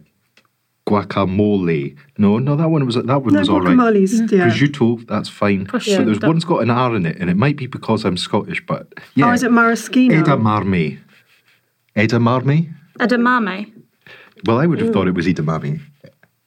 guacamole. 0.86 1.98
No, 2.18 2.40
no, 2.40 2.56
that 2.56 2.70
one 2.70 2.86
was 2.86 2.96
that 2.96 3.06
one 3.06 3.34
No, 3.34 3.40
was 3.40 3.50
all 3.50 3.62
right. 3.62 3.76
guacamole's, 3.76 4.32
yeah. 4.32 4.50
Prosciutto, 4.50 5.08
that's 5.08 5.30
fine. 5.30 5.66
Prosciutto. 5.66 5.98
But 5.98 6.06
there's 6.06 6.20
one's 6.20 6.46
got 6.46 6.62
an 6.64 6.70
R 6.70 6.96
in 6.96 7.06
it, 7.06 7.18
and 7.20 7.30
it 7.30 7.38
might 7.38 7.58
be 7.58 7.68
because 7.68 8.06
I'm 8.06 8.18
Scottish, 8.18 8.66
but 8.66 8.88
oh, 8.98 9.04
yeah. 9.16 9.30
Oh, 9.30 9.34
is 9.34 9.44
it 9.44 9.52
maraschino? 9.52 10.24
Edamame. 10.24 11.00
Edamame? 11.96 12.74
Edamame. 13.00 13.72
Well, 14.46 14.60
I 14.60 14.66
would 14.66 14.82
have 14.82 14.92
thought 14.92 15.08
it 15.08 15.16
was 15.16 15.26
edamame. 15.26 15.82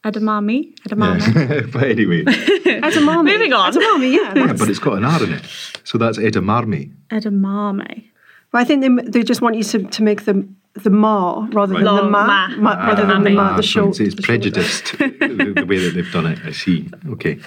Edamame. 0.04 0.74
Edamame. 0.80 1.34
Yeah. 1.34 1.66
but 1.72 1.84
anyway, 1.84 2.22
Edamame. 2.24 3.24
Moving 3.24 3.52
on. 3.52 3.72
Edamame, 3.72 4.12
yeah. 4.12 4.34
yeah, 4.36 4.52
but 4.52 4.68
it's 4.68 4.78
got 4.78 4.98
an 4.98 5.04
R 5.04 5.24
in 5.24 5.32
it, 5.32 5.44
so 5.84 5.98
that's 5.98 6.18
edamame. 6.18 6.92
Edamame. 7.10 8.04
But 8.52 8.60
I 8.60 8.64
think 8.64 8.82
they, 8.82 9.10
they 9.10 9.22
just 9.22 9.40
want 9.40 9.56
you 9.56 9.64
to, 9.64 9.82
to 9.82 10.02
make 10.02 10.24
the 10.24 10.46
the 10.82 10.90
ma 10.90 11.46
rather 11.52 11.74
than 11.74 11.84
Right. 11.84 12.02
the 12.02 12.10
ma, 12.10 12.26
Ma. 12.26 12.48
ma 12.56 12.86
rather 12.86 13.06
than 13.06 13.24
the 13.24 13.30
ma, 13.30 13.50
Ah, 13.52 13.56
the 13.56 13.62
short. 13.62 13.88
it's, 13.90 14.00
it's 14.00 14.14
the 14.14 14.22
short. 14.22 14.26
prejudiced 14.40 14.98
the, 14.98 15.52
the 15.60 15.66
way 15.66 15.78
that 15.78 15.94
they've 15.94 16.12
done 16.12 16.26
it. 16.26 16.38
I 16.44 16.52
see. 16.52 16.88
Okay. 17.10 17.38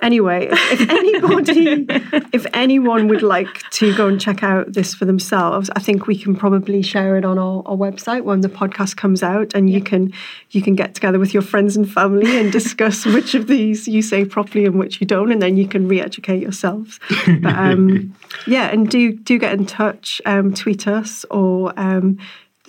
Anyway, 0.00 0.46
if 0.52 0.88
anybody, 0.90 1.84
if 2.32 2.46
anyone 2.54 3.08
would 3.08 3.22
like 3.22 3.68
to 3.70 3.92
go 3.96 4.06
and 4.06 4.20
check 4.20 4.44
out 4.44 4.72
this 4.74 4.94
for 4.94 5.04
themselves, 5.06 5.70
I 5.74 5.80
think 5.80 6.06
we 6.06 6.16
can 6.16 6.36
probably 6.36 6.82
share 6.82 7.16
it 7.16 7.24
on 7.24 7.36
our, 7.36 7.64
our 7.66 7.76
website 7.76 8.22
when 8.22 8.42
the 8.42 8.48
podcast 8.48 8.96
comes 8.96 9.24
out, 9.24 9.54
and 9.54 9.68
you 9.68 9.80
can 9.82 10.12
you 10.50 10.62
can 10.62 10.76
get 10.76 10.94
together 10.94 11.18
with 11.18 11.34
your 11.34 11.42
friends 11.42 11.76
and 11.76 11.90
family 11.90 12.38
and 12.38 12.52
discuss 12.52 13.04
which 13.16 13.34
of 13.34 13.48
these 13.48 13.88
you 13.88 14.02
say 14.02 14.24
properly 14.24 14.66
and 14.66 14.78
which 14.78 15.00
you 15.00 15.06
don't, 15.06 15.32
and 15.32 15.42
then 15.42 15.56
you 15.56 15.66
can 15.66 15.88
re-educate 15.88 16.40
yourselves. 16.40 17.00
But, 17.26 17.56
um, 17.56 18.14
yeah, 18.46 18.68
and 18.68 18.88
do 18.88 19.14
do 19.14 19.36
get 19.36 19.54
in 19.54 19.66
touch, 19.66 20.22
um, 20.26 20.54
tweet 20.54 20.86
us 20.86 21.24
or. 21.30 21.72
Um, 21.76 22.18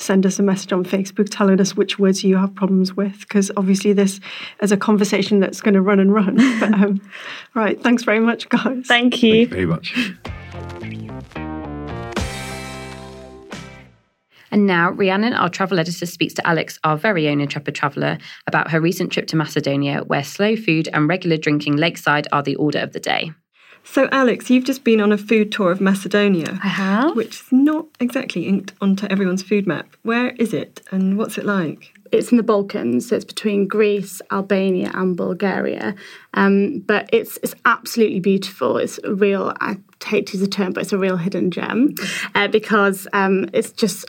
send 0.02 0.26
us 0.26 0.40
a 0.40 0.44
message 0.44 0.74
on 0.74 0.84
Facebook 0.84 1.28
telling 1.30 1.60
us 1.60 1.76
which 1.76 2.00
words 2.00 2.24
you 2.24 2.38
have 2.38 2.56
problems 2.56 2.96
with, 2.96 3.20
because 3.20 3.52
obviously 3.58 3.94
this 3.94 4.20
is 4.62 4.72
a 4.72 4.78
conversation 4.78 5.40
that's 5.40 5.62
going 5.62 5.74
to 5.74 5.82
run 5.82 6.00
and 6.00 6.14
run. 6.14 6.38
But 6.60 6.74
um, 6.74 7.02
right, 7.56 7.82
thanks 7.82 8.04
very 8.04 8.20
much, 8.20 8.50
guys. 8.50 8.86
Thank 8.86 9.24
you. 9.24 9.48
Thank 9.48 9.50
you 9.50 9.56
very 9.56 9.66
much. 9.66 10.14
And 14.52 14.66
now, 14.66 14.92
Rhiannon, 14.92 15.34
our 15.34 15.50
travel 15.50 15.80
editor, 15.80 16.06
speaks 16.06 16.34
to 16.36 16.48
Alex, 16.48 16.80
our 16.84 16.98
very 16.98 17.28
own 17.30 17.40
intrepid 17.40 17.76
traveller, 17.76 18.18
about 18.48 18.72
her 18.72 18.82
recent 18.82 19.12
trip 19.12 19.28
to 19.28 19.36
Macedonia, 19.36 20.00
where 20.00 20.24
slow 20.24 20.56
food 20.56 20.90
and 20.92 21.08
regular 21.08 21.38
drinking 21.38 21.78
lakeside 21.78 22.28
are 22.32 22.44
the 22.44 22.56
order 22.56 22.80
of 22.80 22.94
the 22.94 23.00
day. 23.00 23.32
So, 23.84 24.08
Alex, 24.12 24.50
you've 24.50 24.66
just 24.66 24.84
been 24.84 25.02
on 25.02 25.12
a 25.12 25.18
food 25.18 25.52
tour 25.52 25.72
of 25.72 25.82
Macedonia. 25.82 26.60
I 26.64 26.68
have. 26.68 27.16
Which 27.16 27.42
is 27.42 27.52
not 27.52 27.88
exactly 28.00 28.46
inked 28.46 28.74
onto 28.82 29.08
everyone's 29.08 29.42
food 29.42 29.66
map. 29.66 29.96
Where 30.04 30.30
is 30.32 30.54
it 30.54 30.82
and 30.92 31.18
what's 31.18 31.38
it 31.38 31.46
like? 31.46 31.94
it's 32.12 32.32
in 32.32 32.38
the 32.38 32.44
Balkans, 32.44 33.08
so 33.08 33.16
it's 33.16 33.26
between 33.26 33.68
Greece, 33.68 34.22
Albania, 34.32 34.92
and 34.94 35.16
Bulgaria. 35.16 35.96
Um, 36.34 36.80
but 36.80 37.10
it's 37.14 37.38
it's 37.44 37.56
absolutely 37.66 38.20
beautiful. 38.20 38.78
It's 38.78 39.00
a 39.04 39.14
real. 39.14 39.54
I 39.60 39.78
hate 40.04 40.28
to 40.28 40.38
use 40.38 40.42
the 40.42 40.48
term, 40.48 40.74
but 40.74 40.84
it's 40.84 40.94
a 40.94 40.98
real 40.98 41.18
hidden 41.18 41.52
gem 41.52 41.96
uh, 42.36 42.48
because 42.48 43.08
um, 43.14 43.50
it's 43.54 43.72
just 43.72 44.06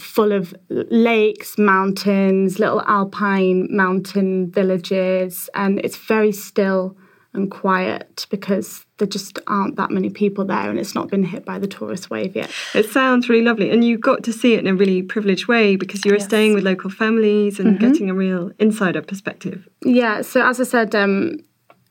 full 0.00 0.32
of 0.32 0.54
lakes, 0.68 1.58
mountains, 1.58 2.58
little 2.58 2.82
alpine 2.82 3.68
mountain 3.70 4.50
villages, 4.50 5.50
and 5.54 5.78
it's 5.80 5.96
very 5.96 6.32
still 6.32 6.96
and 7.34 7.50
quiet 7.50 8.26
because 8.30 8.84
there 8.98 9.08
just 9.08 9.38
aren't 9.46 9.76
that 9.76 9.90
many 9.90 10.10
people 10.10 10.44
there 10.44 10.68
and 10.68 10.78
it's 10.78 10.94
not 10.94 11.08
been 11.08 11.24
hit 11.24 11.44
by 11.44 11.58
the 11.58 11.66
tourist 11.66 12.10
wave 12.10 12.36
yet. 12.36 12.50
It 12.74 12.90
sounds 12.90 13.28
really 13.28 13.44
lovely. 13.44 13.70
And 13.70 13.82
you 13.82 13.96
got 13.96 14.22
to 14.24 14.32
see 14.32 14.54
it 14.54 14.60
in 14.60 14.66
a 14.66 14.74
really 14.74 15.02
privileged 15.02 15.48
way 15.48 15.76
because 15.76 16.04
you 16.04 16.12
were 16.12 16.20
staying 16.20 16.54
with 16.54 16.64
local 16.64 16.90
families 16.90 17.58
and 17.58 17.78
getting 17.78 18.10
a 18.10 18.14
real 18.14 18.52
insider 18.58 19.00
perspective. 19.00 19.66
Yeah, 19.82 20.20
so 20.22 20.46
as 20.46 20.60
I 20.60 20.64
said, 20.64 20.94
um, 20.94 21.38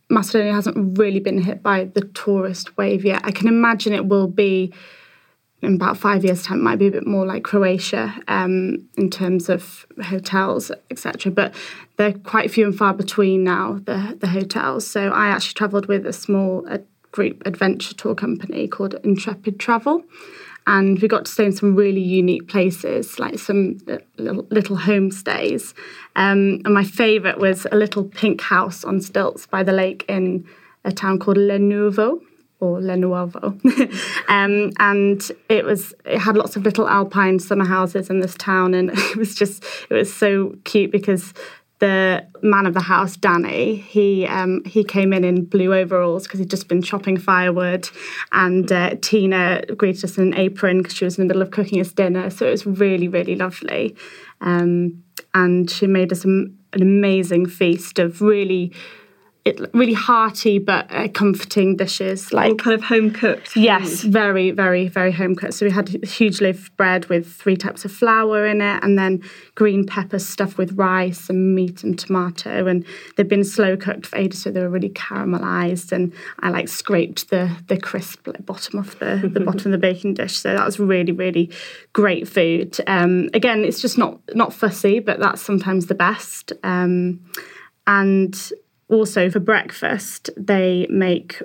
Macedonia 0.10 0.54
hasn't 0.54 0.98
really 0.98 1.20
been 1.20 1.42
hit 1.42 1.64
by 1.64 1.86
the 1.86 2.02
tourist 2.02 2.78
wave 2.78 3.04
yet. 3.04 3.22
I 3.24 3.32
can 3.32 3.48
imagine 3.48 3.94
it 3.94 4.06
will 4.06 4.28
be 4.28 4.74
in 5.62 5.76
about 5.76 5.98
five 5.98 6.24
years' 6.24 6.44
time. 6.44 6.60
It 6.60 6.64
might 6.64 6.80
be 6.80 6.88
a 6.88 6.92
bit 6.92 7.06
more 7.06 7.26
like 7.26 7.44
Croatia 7.44 8.16
um, 8.28 8.88
in 8.98 9.10
terms 9.10 9.50
of 9.50 9.86
hotels, 10.04 10.72
etc. 10.90 11.32
But 11.32 11.54
they're 11.98 12.14
quite 12.14 12.52
few 12.52 12.66
and 12.66 12.78
far 12.78 12.94
between 12.94 13.44
now. 13.44 13.80
The 13.86 14.18
the 14.20 14.28
hotels. 14.28 14.88
So 14.88 15.10
I 15.10 15.28
actually 15.28 15.54
travelled 15.54 15.86
with 15.88 16.06
a 16.06 16.14
small 16.14 16.66
uh, 16.68 16.80
group 17.12 17.44
adventure 17.46 17.94
tour 17.94 18.16
company 18.16 18.68
called 18.68 18.96
Intrepid 19.04 19.60
Travel. 19.60 20.04
And 20.68 21.02
we 21.02 21.08
got 21.08 21.26
to 21.26 21.32
stay 21.32 21.46
in 21.46 21.52
some 21.52 21.76
really 21.76 22.02
unique 22.02 22.48
places, 22.48 23.18
like 23.18 23.40
some 23.40 23.80
uh, 23.88 23.98
little, 24.18 24.46
little 24.52 24.78
homestays. 24.78 25.74
Um, 26.16 26.62
and 26.66 26.74
my 26.74 26.84
favourite 26.84 27.40
was 27.40 27.66
a 27.72 27.76
little 27.76 28.04
pink 28.04 28.42
house 28.42 28.84
on 28.84 29.02
stilts 29.02 29.48
by 29.48 29.64
the 29.64 29.72
lake 29.72 30.06
in 30.08 30.46
a 30.86 30.92
town 30.92 31.18
called 31.18 31.38
Lenuvo 31.38 32.22
or 32.62 32.80
Lenuovo. 32.80 33.44
um, 34.30 34.72
and 34.80 35.32
it 35.50 35.66
was 35.66 35.94
it 36.06 36.20
had 36.20 36.38
lots 36.38 36.56
of 36.56 36.64
little 36.64 36.88
alpine 36.88 37.40
summer 37.40 37.66
houses 37.66 38.10
in 38.10 38.20
this 38.20 38.36
town, 38.36 38.74
and 38.74 38.92
it 38.94 39.18
was 39.18 39.36
just 39.36 39.66
it 39.90 39.94
was 39.94 40.14
so 40.14 40.56
cute 40.64 40.92
because 40.92 41.34
the 41.80 42.24
man 42.44 42.68
of 42.68 42.76
the 42.76 42.82
house, 42.82 43.18
Danny, 43.18 43.76
he 43.76 44.28
um, 44.28 44.64
he 44.66 44.84
came 44.84 45.12
in 45.12 45.24
in 45.24 45.46
blue 45.46 45.74
overalls 45.74 46.24
because 46.24 46.40
he'd 46.40 46.50
just 46.50 46.68
been 46.68 46.82
chopping 46.82 47.18
firewood, 47.18 47.90
and 48.32 48.72
uh, 48.72 48.96
Tina 49.02 49.64
greeted 49.76 50.06
us 50.06 50.18
in 50.18 50.28
an 50.28 50.34
apron 50.36 50.78
because 50.78 50.96
she 50.96 51.06
was 51.06 51.18
in 51.18 51.24
the 51.24 51.34
middle 51.34 51.42
of 51.42 51.50
cooking 51.50 51.82
us 51.82 51.92
dinner. 51.92 52.30
So 52.30 52.46
it 52.46 52.52
was 52.52 52.66
really 52.68 53.08
really 53.08 53.36
lovely, 53.36 53.98
um, 54.40 55.04
and 55.34 55.70
she 55.70 55.88
made 55.88 56.12
us 56.12 56.24
an 56.24 56.58
amazing 56.74 57.48
feast 57.48 58.00
of 58.00 58.22
really. 58.22 58.72
It, 59.44 59.60
really 59.74 59.94
hearty 59.94 60.60
but 60.60 60.86
uh, 60.92 61.08
comforting 61.08 61.76
dishes 61.76 62.32
like 62.32 62.52
All 62.52 62.56
kind 62.56 62.76
of 62.76 62.84
home 62.84 63.10
cooked. 63.10 63.56
Yes, 63.56 64.02
very, 64.02 64.52
very, 64.52 64.88
very 64.88 65.12
home 65.12 65.36
cooked. 65.36 65.56
So 65.56 65.66
we 65.66 65.72
had 65.72 66.04
a 66.04 66.06
huge 66.06 66.42
loaf 66.42 66.68
of 66.68 66.78
bread 66.78 67.08
with 67.08 67.34
three 67.34 67.58
types 67.58 67.84
of 67.84 67.92
flour 67.92 68.46
in 68.46 68.62
it, 68.62 68.84
and 68.84 69.00
then 69.00 69.24
green 69.56 69.84
peppers 69.88 70.28
stuffed 70.28 70.60
with 70.60 70.74
rice 70.74 71.28
and 71.28 71.56
meat 71.56 71.84
and 71.84 71.98
tomato. 71.98 72.68
And 72.68 72.86
they've 73.18 73.28
been 73.28 73.44
slow 73.44 73.76
cooked 73.76 74.06
for 74.06 74.16
ages, 74.16 74.44
so 74.44 74.52
they 74.52 74.62
were 74.62 74.70
really 74.70 74.92
caramelized. 74.92 75.92
And 75.92 76.14
I 76.42 76.52
like 76.52 76.68
scraped 76.68 77.32
the 77.32 77.50
the 77.68 77.78
crisp 77.78 78.28
like, 78.28 78.46
bottom 78.46 78.78
off 78.78 79.00
the 79.00 79.28
the 79.34 79.40
bottom 79.46 79.74
of 79.74 79.80
the 79.80 79.80
baking 79.80 80.14
dish. 80.14 80.38
So 80.38 80.54
that 80.54 80.66
was 80.66 80.80
really, 80.80 81.14
really 81.14 81.50
great 81.94 82.28
food. 82.28 82.78
Um, 82.86 83.30
again, 83.34 83.66
it's 83.66 83.82
just 83.82 83.98
not 83.98 84.20
not 84.36 84.54
fussy, 84.54 85.00
but 85.00 85.20
that's 85.20 85.42
sometimes 85.42 85.88
the 85.88 85.96
best. 85.96 86.54
Um, 86.64 87.22
and 87.88 88.52
also 88.92 89.30
for 89.30 89.40
breakfast, 89.40 90.30
they 90.38 90.86
make 90.90 91.42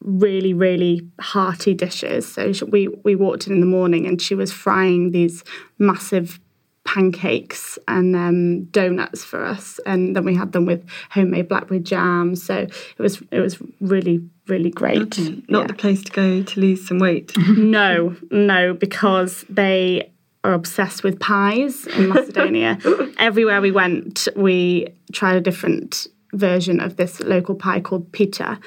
really 0.00 0.52
really 0.52 1.00
hearty 1.18 1.72
dishes 1.72 2.30
so 2.30 2.52
we 2.68 2.88
we 3.04 3.14
walked 3.16 3.46
in 3.46 3.54
in 3.54 3.60
the 3.60 3.66
morning 3.66 4.04
and 4.06 4.20
she 4.20 4.34
was 4.34 4.52
frying 4.52 5.12
these 5.12 5.42
massive 5.78 6.38
pancakes 6.84 7.78
and 7.88 8.14
um, 8.14 8.64
donuts 8.64 9.24
for 9.24 9.42
us 9.42 9.80
and 9.86 10.14
then 10.14 10.22
we 10.22 10.34
had 10.34 10.52
them 10.52 10.66
with 10.66 10.86
homemade 11.08 11.48
blackberry 11.48 11.80
jam 11.80 12.36
so 12.36 12.54
it 12.54 12.98
was 12.98 13.22
it 13.30 13.40
was 13.40 13.56
really 13.80 14.20
really 14.46 14.68
great 14.68 15.18
Not 15.48 15.60
Yeah. 15.62 15.66
the 15.68 15.72
place 15.74 16.02
to 16.04 16.12
go 16.12 16.42
to 16.42 16.60
lose 16.60 16.86
some 16.86 16.98
weight. 16.98 17.32
no 17.56 18.14
no 18.30 18.74
because 18.74 19.46
they 19.48 20.10
are 20.44 20.52
obsessed 20.52 21.02
with 21.02 21.18
pies 21.18 21.86
in 21.86 22.10
Macedonia. 22.10 22.78
Everywhere 23.18 23.62
we 23.62 23.70
went, 23.70 24.28
we 24.36 24.88
tried 25.10 25.36
a 25.36 25.40
different 25.40 26.06
version 26.34 26.80
of 26.80 26.96
this 26.96 27.20
local 27.20 27.54
pie 27.54 27.80
called 27.80 28.10
pita, 28.12 28.58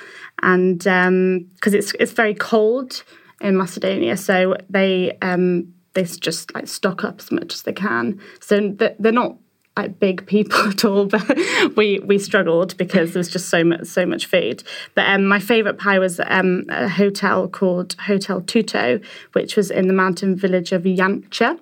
and 0.41 0.79
because 0.79 1.73
it's 1.73 1.93
it's 1.99 2.13
very 2.13 2.33
cold 2.33 3.03
in 3.41 3.57
Macedonia, 3.57 4.17
so 4.17 4.55
they 4.69 5.17
um, 5.21 5.73
they 5.93 6.03
just 6.03 6.53
like 6.53 6.67
stock 6.67 7.03
up 7.03 7.19
as 7.19 7.31
much 7.31 7.53
as 7.53 7.63
they 7.63 7.73
can. 7.73 8.19
So 8.39 8.71
th- 8.71 8.95
they're 8.99 9.11
not 9.11 9.37
like 9.75 9.99
big 9.99 10.25
people 10.25 10.59
at 10.67 10.83
all, 10.83 11.05
but 11.05 11.37
we 11.75 11.99
we 11.99 12.17
struggled 12.17 12.75
because 12.77 13.13
there 13.13 13.19
was 13.19 13.29
just 13.29 13.49
so 13.49 13.63
much 13.63 13.85
so 13.85 14.05
much 14.05 14.25
food. 14.25 14.63
But 14.95 15.07
um, 15.07 15.25
my 15.25 15.39
favourite 15.39 15.77
pie 15.77 15.99
was 15.99 16.19
um, 16.25 16.65
a 16.69 16.89
hotel 16.89 17.47
called 17.47 17.95
Hotel 17.99 18.41
Tutto, 18.41 18.99
which 19.33 19.55
was 19.55 19.71
in 19.71 19.87
the 19.87 19.93
mountain 19.93 20.35
village 20.35 20.71
of 20.71 20.83
Janche, 20.83 21.59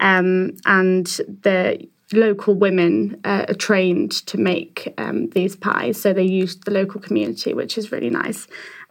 um, 0.00 0.56
and 0.66 1.06
the 1.06 1.88
local 2.12 2.54
women 2.54 3.20
uh, 3.24 3.46
are 3.48 3.54
trained 3.54 4.12
to 4.26 4.38
make 4.38 4.92
um, 4.98 5.28
these 5.30 5.56
pies, 5.56 6.00
so 6.00 6.12
they 6.12 6.22
use 6.22 6.56
the 6.56 6.70
local 6.70 7.00
community, 7.00 7.54
which 7.54 7.78
is 7.78 7.92
really 7.92 8.10
nice. 8.10 8.46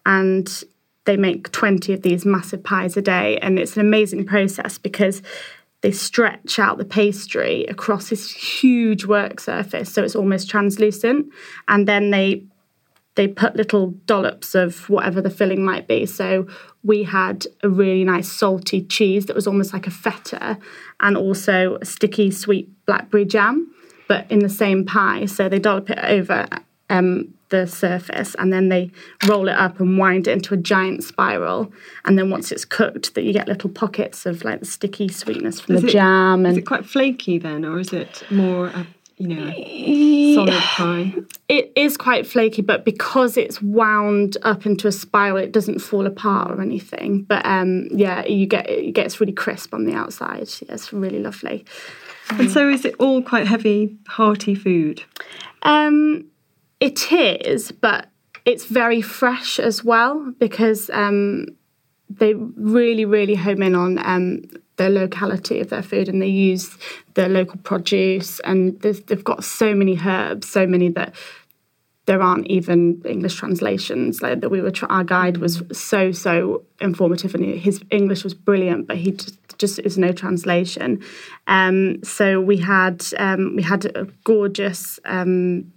And 0.05 0.63
they 1.05 1.17
make 1.17 1.51
20 1.51 1.93
of 1.93 2.01
these 2.01 2.25
massive 2.25 2.63
pies 2.63 2.95
a 2.95 3.01
day. 3.01 3.37
And 3.39 3.57
it's 3.57 3.75
an 3.75 3.81
amazing 3.81 4.25
process 4.25 4.77
because 4.77 5.21
they 5.81 5.91
stretch 5.91 6.59
out 6.59 6.77
the 6.77 6.85
pastry 6.85 7.65
across 7.65 8.09
this 8.09 8.31
huge 8.31 9.05
work 9.05 9.39
surface 9.39 9.91
so 9.91 10.03
it's 10.03 10.15
almost 10.15 10.49
translucent 10.49 11.27
and 11.67 11.87
then 11.87 12.11
they 12.11 12.43
they 13.15 13.27
put 13.27 13.55
little 13.55 13.91
dollops 14.05 14.55
of 14.55 14.89
whatever 14.89 15.21
the 15.21 15.29
filling 15.29 15.63
might 15.65 15.87
be. 15.87 16.05
So 16.05 16.47
we 16.83 17.03
had 17.03 17.45
a 17.61 17.69
really 17.69 18.03
nice 18.03 18.31
salty 18.31 18.81
cheese 18.81 19.25
that 19.25 19.35
was 19.35 19.47
almost 19.47 19.73
like 19.73 19.85
a 19.85 19.91
feta 19.91 20.57
and 20.99 21.17
also 21.17 21.77
a 21.81 21.85
sticky 21.85 22.31
sweet 22.31 22.69
blackberry 22.85 23.25
jam 23.25 23.73
but 24.07 24.29
in 24.29 24.39
the 24.39 24.49
same 24.49 24.85
pie. 24.85 25.25
So 25.25 25.47
they 25.47 25.57
dollop 25.57 25.89
it 25.89 25.99
over 25.99 26.45
um, 26.89 27.33
the 27.47 27.65
surface 27.65 28.35
and 28.35 28.51
then 28.51 28.67
they 28.67 28.91
roll 29.25 29.47
it 29.47 29.55
up 29.55 29.79
and 29.79 29.97
wind 29.97 30.27
it 30.27 30.31
into 30.31 30.53
a 30.53 30.57
giant 30.57 31.03
spiral. 31.03 31.71
And 32.03 32.17
then 32.17 32.29
once 32.29 32.51
it's 32.51 32.65
cooked 32.65 33.13
that 33.13 33.23
you 33.23 33.31
get 33.31 33.47
little 33.47 33.69
pockets 33.69 34.25
of 34.25 34.43
like 34.43 34.59
the 34.59 34.65
sticky 34.65 35.07
sweetness 35.07 35.61
from 35.61 35.75
is 35.75 35.83
the 35.83 35.87
it, 35.87 35.91
jam 35.91 36.45
and 36.45 36.53
is 36.53 36.57
it 36.57 36.65
quite 36.65 36.85
flaky 36.85 37.37
then 37.37 37.63
or 37.63 37.79
is 37.79 37.93
it 37.93 38.23
more 38.29 38.69
you 39.21 40.35
know 40.35 40.35
solid 40.35 40.61
pie. 40.61 41.13
it 41.47 41.71
is 41.75 41.97
quite 41.97 42.25
flaky 42.25 42.61
but 42.61 42.85
because 42.85 43.37
it's 43.37 43.61
wound 43.61 44.37
up 44.43 44.65
into 44.65 44.87
a 44.87 44.91
spiral 44.91 45.37
it 45.37 45.51
doesn't 45.51 45.79
fall 45.79 46.05
apart 46.05 46.51
or 46.51 46.61
anything. 46.61 47.23
But 47.23 47.45
um 47.45 47.87
yeah 47.91 48.25
you 48.25 48.45
get 48.45 48.69
it 48.69 48.93
gets 48.93 49.19
really 49.19 49.33
crisp 49.33 49.73
on 49.73 49.85
the 49.85 49.93
outside. 49.93 50.49
Yeah, 50.61 50.73
it's 50.73 50.91
really 50.93 51.19
lovely. 51.19 51.65
And 52.29 52.49
so 52.49 52.69
is 52.69 52.85
it 52.85 52.95
all 52.97 53.21
quite 53.21 53.47
heavy 53.47 53.97
hearty 54.07 54.55
food? 54.55 55.03
Um 55.63 56.25
it 56.81 57.11
is, 57.11 57.71
but 57.71 58.07
it's 58.43 58.65
very 58.65 59.01
fresh 59.01 59.59
as 59.59 59.83
well 59.83 60.33
because 60.39 60.89
um, 60.91 61.45
they 62.09 62.33
really, 62.33 63.05
really 63.05 63.35
home 63.35 63.61
in 63.61 63.75
on 63.75 63.99
um, 63.99 64.41
the 64.77 64.89
locality 64.89 65.59
of 65.59 65.69
their 65.69 65.83
food 65.83 66.07
and 66.07 66.21
they 66.21 66.27
use 66.27 66.77
the 67.13 67.27
local 67.27 67.57
produce 67.59 68.39
and 68.41 68.79
they've 68.81 69.23
got 69.23 69.43
so 69.43 69.75
many 69.75 69.97
herbs, 69.97 70.49
so 70.49 70.65
many 70.65 70.89
that 70.89 71.13
there 72.05 72.21
aren't 72.21 72.47
even 72.47 73.01
English 73.05 73.35
translations. 73.35 74.21
Like 74.21 74.41
that, 74.41 74.49
we 74.49 74.61
were 74.61 74.73
our 74.89 75.03
guide 75.03 75.37
was 75.37 75.61
so 75.71 76.11
so 76.11 76.63
informative 76.79 77.35
and 77.35 77.45
his 77.45 77.81
English 77.91 78.23
was 78.23 78.33
brilliant, 78.33 78.87
but 78.87 78.97
he 78.97 79.11
just, 79.11 79.37
just 79.57 79.79
is 79.79 79.97
no 79.97 80.11
translation. 80.11 81.01
Um, 81.47 82.03
so 82.03 82.41
we 82.41 82.57
had 82.57 83.05
um, 83.17 83.55
we 83.55 83.61
had 83.61 83.85
a 83.85 84.07
gorgeous. 84.23 84.99
Um, 85.05 85.71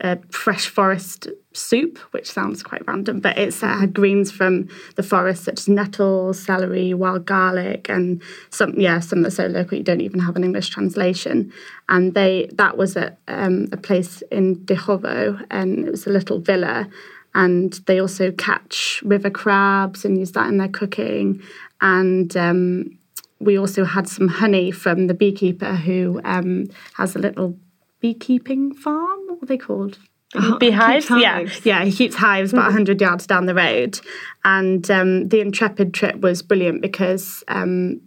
a 0.00 0.18
fresh 0.30 0.66
forest 0.66 1.28
soup, 1.52 1.98
which 2.10 2.30
sounds 2.30 2.62
quite 2.62 2.86
random, 2.86 3.20
but 3.20 3.38
it's 3.38 3.62
uh, 3.62 3.86
greens 3.86 4.30
from 4.30 4.68
the 4.96 5.02
forest, 5.02 5.44
such 5.44 5.60
as 5.60 5.68
nettles, 5.68 6.38
celery, 6.38 6.92
wild 6.92 7.24
garlic, 7.24 7.88
and 7.88 8.22
some 8.50 8.78
yeah, 8.78 9.00
some 9.00 9.22
that 9.22 9.28
are 9.28 9.30
so 9.30 9.46
local 9.46 9.78
you 9.78 9.84
don't 9.84 10.00
even 10.00 10.20
have 10.20 10.36
an 10.36 10.44
English 10.44 10.68
translation. 10.68 11.52
And 11.88 12.14
they 12.14 12.48
that 12.54 12.76
was 12.76 12.96
at 12.96 13.18
um, 13.28 13.68
a 13.72 13.76
place 13.76 14.22
in 14.30 14.56
Dychowo, 14.66 15.46
and 15.50 15.86
it 15.86 15.90
was 15.90 16.06
a 16.06 16.10
little 16.10 16.40
villa. 16.40 16.88
And 17.34 17.74
they 17.86 18.00
also 18.00 18.32
catch 18.32 19.02
river 19.04 19.28
crabs 19.28 20.06
and 20.06 20.18
use 20.18 20.32
that 20.32 20.48
in 20.48 20.56
their 20.56 20.68
cooking. 20.68 21.42
And 21.82 22.34
um, 22.34 22.98
we 23.38 23.58
also 23.58 23.84
had 23.84 24.08
some 24.08 24.28
honey 24.28 24.70
from 24.70 25.06
the 25.06 25.14
beekeeper 25.14 25.74
who 25.74 26.20
um, 26.24 26.68
has 26.94 27.14
a 27.14 27.18
little 27.18 27.58
beekeeping 28.06 28.72
farm. 28.72 29.20
What 29.26 29.42
are 29.42 29.46
they 29.46 29.58
called? 29.58 29.98
Uh, 30.34 30.58
Beehives? 30.58 31.10
Yeah, 31.10 31.48
yeah. 31.64 31.84
He 31.84 31.92
keeps 31.92 32.14
hives 32.14 32.52
about 32.52 32.66
100 32.66 33.00
yards 33.00 33.26
down 33.26 33.46
the 33.46 33.54
road. 33.54 33.98
And 34.44 34.88
um, 34.90 35.28
the 35.28 35.40
Intrepid 35.40 35.92
trip 35.92 36.20
was 36.20 36.42
brilliant 36.42 36.82
because 36.82 37.42
um, 37.48 38.00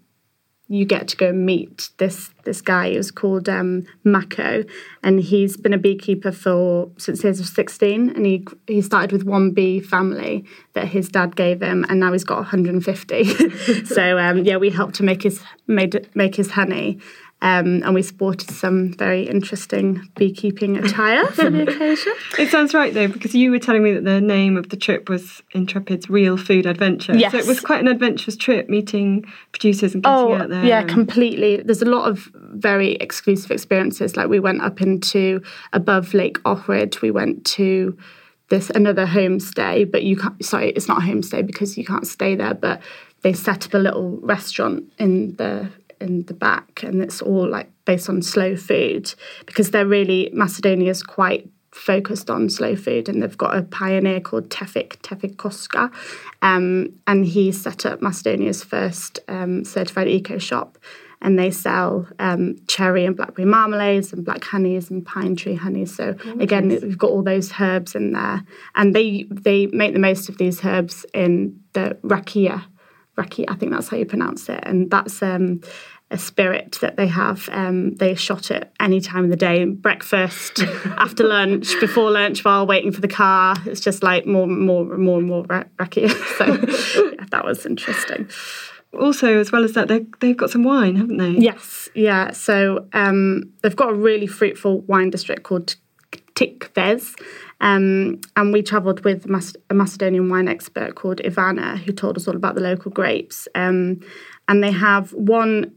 you 0.70 0.86
get 0.86 1.08
to 1.10 1.18
go 1.18 1.34
meet 1.34 1.90
this 1.98 2.30
this 2.46 2.62
guy 2.62 2.94
who's 2.94 3.12
called 3.12 3.50
um, 3.50 3.86
Mako, 4.04 4.64
and 5.04 5.20
he's 5.20 5.58
been 5.58 5.74
a 5.74 5.78
beekeeper 5.78 6.32
for 6.32 6.92
since 6.98 7.24
he 7.24 7.28
was 7.28 7.52
16, 7.52 8.12
and 8.12 8.26
he 8.26 8.46
he 8.68 8.82
started 8.82 9.12
with 9.12 9.24
one 9.24 9.52
bee 9.52 9.80
family 9.80 10.46
that 10.74 10.88
his 10.88 11.10
dad 11.10 11.36
gave 11.36 11.62
him, 11.62 11.86
and 11.90 12.00
now 12.00 12.14
he's 12.14 12.24
got 12.24 12.38
150. 12.38 13.24
so 13.86 14.18
um, 14.20 14.46
yeah, 14.46 14.58
we 14.58 14.70
helped 14.70 14.96
to 14.96 15.04
make 15.04 15.24
his 15.24 15.42
made 15.66 16.08
make 16.14 16.36
his 16.36 16.52
honey, 16.52 17.00
um, 17.42 17.84
and 17.84 17.94
we 17.94 18.02
sported 18.02 18.52
some 18.52 18.94
very 18.94 19.24
interesting 19.24 20.10
beekeeping 20.18 20.78
attire 20.78 21.26
for 21.28 21.50
the 21.50 21.64
occasion. 21.64 22.14
It 22.38 22.50
sounds 22.50 22.74
right 22.74 22.94
though, 22.94 23.08
because 23.08 23.34
you 23.34 23.52
were 23.52 23.60
telling 23.60 23.82
me 23.82 23.94
that 23.94 24.04
the 24.04 24.20
name 24.20 24.58
of 24.58 24.70
the 24.70 24.76
trip 24.76 25.08
was 25.08 25.42
Intrepid's 25.56 26.10
Real 26.10 26.36
Food 26.36 26.66
Adventure. 26.66 27.16
Yes. 27.16 27.32
So 27.32 27.38
it 27.38 27.48
was 27.48 27.62
quite 27.62 27.80
an 27.80 27.88
adventurous 27.88 28.36
trip, 28.36 28.68
meeting 28.68 29.26
producers 29.54 29.94
and 29.94 30.04
getting 30.04 30.18
oh, 30.18 30.36
out 30.36 30.50
there. 30.50 30.66
Yeah, 30.66 30.82
and... 30.82 30.90
completely. 30.90 31.58
There's 31.58 31.82
a 31.82 31.90
lot 31.90 32.10
of 32.10 32.30
very 32.34 32.96
exclusive 32.96 33.52
experiences. 33.52 34.18
Like 34.18 34.28
we 34.28 34.42
went 34.42 34.62
up 34.62 34.82
into 34.82 35.42
above 35.72 36.14
Lake 36.14 36.40
Ohrid. 36.44 37.02
We 37.02 37.12
went 37.12 37.46
to 37.48 37.98
this 38.50 38.70
another 38.72 39.06
homestay, 39.06 39.90
but 39.90 40.04
you 40.04 40.18
can't. 40.18 40.44
Sorry, 40.44 40.72
it's 40.72 40.90
not 40.90 40.98
a 40.98 41.06
homestay 41.06 41.46
because 41.46 41.78
you 41.78 41.86
can't 41.86 42.06
stay 42.06 42.36
there, 42.36 42.54
but 42.54 42.82
they 43.22 43.32
set 43.32 43.66
up 43.66 43.74
a 43.74 43.78
little 43.78 44.18
restaurant 44.18 44.84
in 44.98 45.36
the 45.36 45.70
in 46.02 46.24
the 46.26 46.34
back, 46.34 46.84
and 46.84 47.02
it's 47.02 47.22
all 47.22 47.48
like 47.48 47.72
based 47.86 48.10
on 48.10 48.22
slow 48.22 48.56
food 48.56 49.14
because 49.46 49.72
they're 49.72 49.86
really 49.86 50.30
Macedonia's 50.34 51.04
quite 51.04 51.50
focused 51.72 52.30
on 52.30 52.50
slow 52.50 52.76
food 52.76 53.08
and 53.08 53.22
they've 53.22 53.38
got 53.38 53.56
a 53.56 53.62
pioneer 53.62 54.20
called 54.20 54.50
Tefik, 54.50 54.98
Tefik 55.02 55.38
Koska. 55.38 55.92
Um, 56.42 57.00
and 57.08 57.26
he 57.26 57.52
set 57.52 57.86
up 57.86 58.02
Macedonia's 58.02 58.64
first 58.64 59.20
um, 59.28 59.64
certified 59.64 60.08
eco 60.08 60.40
shop 60.40 60.78
and 61.22 61.38
they 61.38 61.52
sell 61.52 62.08
um, 62.20 62.56
cherry 62.68 63.06
and 63.06 63.16
blackberry 63.16 63.46
marmalades 63.46 64.14
and 64.14 64.24
black 64.24 64.44
honeys 64.44 64.90
and 64.90 65.06
pine 65.06 65.36
tree 65.36 65.56
honeys. 65.56 65.94
So 65.94 66.16
again, 66.40 66.70
we've 66.70 66.98
got 66.98 67.10
all 67.12 67.24
those 67.24 67.52
herbs 67.60 67.94
in 67.94 68.14
there, 68.14 68.44
and 68.76 68.96
they 68.96 69.28
they 69.30 69.68
make 69.68 69.94
the 69.94 70.00
most 70.00 70.30
of 70.30 70.38
these 70.38 70.64
herbs 70.64 71.06
in 71.14 71.60
the 71.74 71.98
rakia 72.04 72.64
Raki, 73.20 73.48
I 73.48 73.56
think 73.56 73.72
that's 73.72 73.90
how 73.90 73.98
you 73.98 74.06
pronounce 74.06 74.48
it, 74.50 74.62
and 74.64 74.90
that's 74.90 75.22
um, 75.22 75.62
a 76.10 76.18
spirit 76.18 76.78
that 76.82 76.96
they 76.96 77.08
have. 77.08 77.50
Um, 77.52 77.96
they 77.96 78.16
shot 78.16 78.50
it 78.50 78.72
any 78.80 79.02
time 79.02 79.26
of 79.26 79.30
the 79.30 79.36
day, 79.36 79.66
breakfast, 79.66 80.62
after 80.98 81.26
lunch, 81.26 81.80
before 81.80 82.10
lunch, 82.12 82.44
while 82.44 82.66
waiting 82.66 82.92
for 82.92 83.02
the 83.02 83.08
car. 83.10 83.56
It's 83.66 83.82
just 83.82 84.02
like 84.02 84.26
more, 84.26 84.48
more, 84.48 84.86
more, 84.98 85.20
and 85.20 85.28
more 85.28 85.44
rakia. 85.44 86.10
So 86.38 86.46
yeah, 87.12 87.26
that 87.30 87.46
was 87.46 87.66
interesting. 87.66 88.30
Also, 88.98 89.38
as 89.38 89.52
well 89.52 89.64
as 89.64 89.74
that, 89.74 89.88
they've 90.20 90.38
got 90.38 90.50
some 90.50 90.64
wine, 90.64 90.96
haven't 90.96 91.18
they? 91.18 91.32
Yes, 91.32 91.90
yeah. 91.94 92.32
So 92.32 92.88
um, 92.94 93.52
they've 93.62 93.76
got 93.76 93.90
a 93.90 93.94
really 93.94 94.26
fruitful 94.26 94.82
wine 94.82 95.12
district 95.12 95.44
called 95.44 95.76
Tikves. 96.34 97.14
Um, 97.62 98.22
and 98.36 98.54
we 98.54 98.62
travelled 98.62 99.04
with 99.04 99.26
a 99.26 99.74
Macedonian 99.74 100.30
wine 100.30 100.48
expert 100.48 100.96
called 100.96 101.18
Ivana, 101.18 101.78
who 101.78 101.92
told 101.92 102.18
us 102.18 102.28
all 102.28 102.36
about 102.36 102.56
the 102.56 102.62
local 102.62 102.92
grapes. 102.92 103.48
Um, 103.56 104.00
and 104.48 104.64
they 104.64 104.72
have 104.72 105.12
one 105.14 105.74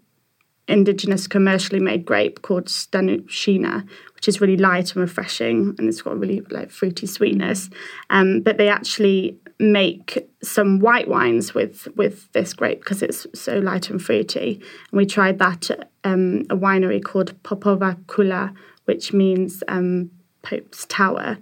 indigenous 0.68 1.26
commercially 1.26 1.80
made 1.80 2.04
grape 2.04 2.42
called 2.42 2.66
Stanushina, 2.66 3.86
which 4.14 4.28
is 4.28 4.40
really 4.40 4.56
light 4.56 4.92
and 4.94 5.02
refreshing, 5.02 5.74
and 5.78 5.88
it's 5.88 6.02
got 6.02 6.18
really 6.18 6.40
like 6.50 6.70
fruity 6.70 7.06
sweetness. 7.06 7.68
Um, 8.10 8.40
but 8.40 8.58
they 8.58 8.68
actually 8.68 9.38
make 9.58 10.28
some 10.42 10.80
white 10.80 11.08
wines 11.08 11.54
with 11.54 11.88
with 11.96 12.30
this 12.32 12.52
grape 12.52 12.80
because 12.80 13.02
it's 13.02 13.26
so 13.34 13.58
light 13.58 13.90
and 13.90 14.00
fruity. 14.00 14.60
And 14.90 14.98
we 14.98 15.06
tried 15.06 15.38
that 15.40 15.70
at 15.70 15.90
um, 16.04 16.42
a 16.50 16.56
winery 16.56 17.02
called 17.02 17.40
Popova 17.42 17.98
Kula, 18.06 18.54
which 18.84 19.12
means 19.12 19.62
um, 19.68 20.10
Pope's 20.42 20.86
Tower 20.86 21.38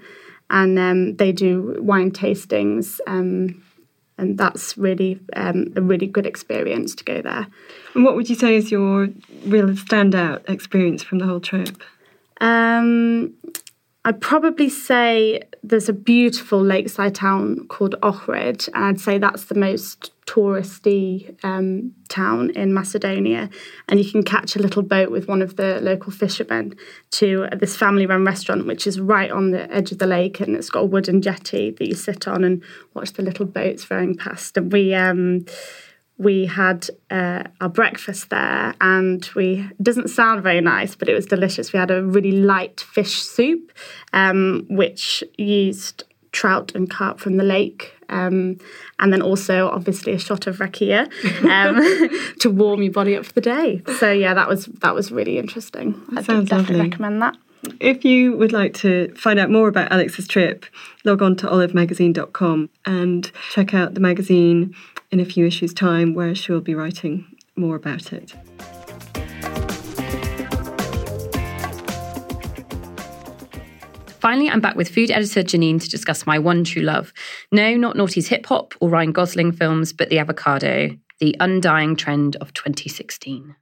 and 0.51 0.79
um, 0.79 1.17
they 1.17 1.33
do 1.33 1.77
wine 1.81 2.11
tastings. 2.11 3.01
Um, 3.07 3.63
and 4.19 4.37
that's 4.37 4.77
really 4.77 5.19
um, 5.35 5.73
a 5.77 5.81
really 5.81 6.07
good 6.07 6.27
experience 6.27 6.95
to 6.97 7.05
go 7.05 7.23
there. 7.23 7.47
And 7.95 8.05
what 8.05 8.17
would 8.17 8.29
you 8.29 8.37
say 8.37 8.55
is 8.55 8.71
your 8.71 9.09
real 9.47 9.69
standout 9.69 10.47
experience 10.49 11.03
from 11.03 11.19
the 11.21 11.27
whole 11.27 11.41
trip? 11.41 11.83
Um, 12.41 13.33
I'd 14.05 14.21
probably 14.21 14.69
say 14.69 15.43
there's 15.63 15.89
a 15.89 15.95
beautiful 15.95 16.63
lakeside 16.63 17.15
town 17.15 17.67
called 17.69 17.95
Ohrid, 18.03 18.69
and 18.75 18.85
I'd 18.85 19.01
say 19.01 19.19
that's 19.19 19.45
the 19.45 19.55
most 19.55 20.13
touristy 20.31 21.37
um, 21.45 21.93
town 22.09 22.51
in 22.51 22.73
Macedonia. 22.73 23.51
And 23.89 23.99
you 23.99 24.11
can 24.11 24.23
catch 24.23 24.55
a 24.55 24.61
little 24.61 24.83
boat 24.83 25.11
with 25.11 25.27
one 25.27 25.43
of 25.43 25.57
the 25.57 25.81
local 25.81 26.13
fishermen 26.13 26.77
to 27.13 27.49
this 27.59 27.77
family 27.77 28.07
run 28.07 28.25
restaurant, 28.25 28.67
which 28.67 28.87
is 28.87 29.01
right 29.01 29.31
on 29.31 29.51
the 29.51 29.71
edge 29.73 29.91
of 29.91 29.99
the 29.99 30.07
lake. 30.07 30.39
And 30.41 30.55
it's 30.55 30.71
got 30.71 30.81
a 30.81 30.87
wooden 30.87 31.21
jetty 31.21 31.73
that 31.73 31.89
you 31.89 31.95
sit 31.95 32.29
on 32.29 32.45
and 32.45 32.63
watch 32.95 33.13
the 33.15 33.23
little 33.23 33.47
boats 33.47 33.91
rowing 33.91 34.17
past. 34.17 34.57
And 34.57 34.73
we, 34.73 34.95
um, 34.95 35.47
we 36.17 36.47
had 36.47 36.89
uh, 37.11 37.45
our 37.61 37.69
breakfast 37.69 38.31
there 38.31 38.75
and 38.81 39.29
we 39.35 39.67
it 39.71 39.83
doesn't 39.83 40.09
sound 40.09 40.43
very 40.43 40.61
nice 40.61 40.95
but 40.95 41.09
it 41.09 41.15
was 41.15 41.25
delicious 41.25 41.73
we 41.73 41.79
had 41.79 41.91
a 41.91 42.03
really 42.03 42.33
light 42.33 42.79
fish 42.79 43.23
soup 43.23 43.73
um, 44.13 44.67
which 44.69 45.25
used 45.39 46.05
trout 46.33 46.73
and 46.75 46.91
carp 46.91 47.19
from 47.21 47.37
the 47.37 47.45
lake. 47.45 47.95
Um, 48.09 48.59
and 48.99 49.13
then 49.13 49.23
also, 49.23 49.69
obviously, 49.69 50.13
a 50.13 50.19
shot 50.19 50.47
of 50.47 50.59
rakia 50.59 51.07
um, 51.45 52.35
to 52.41 52.51
warm 52.51 52.83
your 52.83 52.93
body 52.93 53.17
up 53.17 53.25
for 53.25 53.33
the 53.33 53.41
day. 53.41 53.83
So 53.99 54.11
yeah, 54.11 54.35
that 54.35 54.49
was 54.49 54.67
that 54.67 54.95
was 54.95 55.13
really 55.13 55.39
interesting. 55.39 56.01
I 56.17 56.23
sounds 56.23 56.51
definitely 56.51 56.77
lovely. 56.77 56.91
recommend 56.91 57.23
that. 57.23 57.37
If 57.79 58.05
you 58.05 58.37
would 58.37 58.53
like 58.53 58.75
to 58.75 59.13
find 59.15 59.39
out 59.39 59.51
more 59.51 59.69
about 59.69 59.93
Alex's 59.93 60.27
trip, 60.27 60.65
log 61.05 61.21
on 61.21 61.37
to 61.37 61.47
olivemagazine.com 61.47 62.71
and 62.87 63.31
check 63.51 63.75
out 63.75 63.95
the 63.95 64.01
magazine 64.01 64.75
in 65.11 65.21
a 65.21 65.25
few 65.25 65.47
issues' 65.47 65.75
time, 65.75 66.15
where 66.15 66.35
she'll 66.35 66.61
be 66.61 66.75
writing 66.75 67.27
more 67.57 67.77
about 67.77 68.13
it. 68.13 68.35
Finally, 74.21 74.51
I'm 74.51 74.61
back 74.61 74.77
with 74.77 74.91
food 74.91 75.11
editor 75.11 75.43
Janine 75.43 75.81
to 75.81 75.89
discuss 75.89 76.27
my 76.27 76.39
one 76.39 76.63
true 76.63 76.83
love. 76.83 77.13
No, 77.51 77.75
not 77.77 77.97
Naughty's 77.97 78.29
hip 78.29 78.45
hop 78.47 78.75
or 78.81 78.91
Ryan 78.91 79.13
Gosling 79.13 79.53
films, 79.53 79.95
but 79.95 80.11
the 80.11 80.19
avocado, 80.19 80.91
the 81.21 81.35
undying 81.41 81.97
trend 81.97 82.37
of 82.37 82.53
2016. 82.53 83.57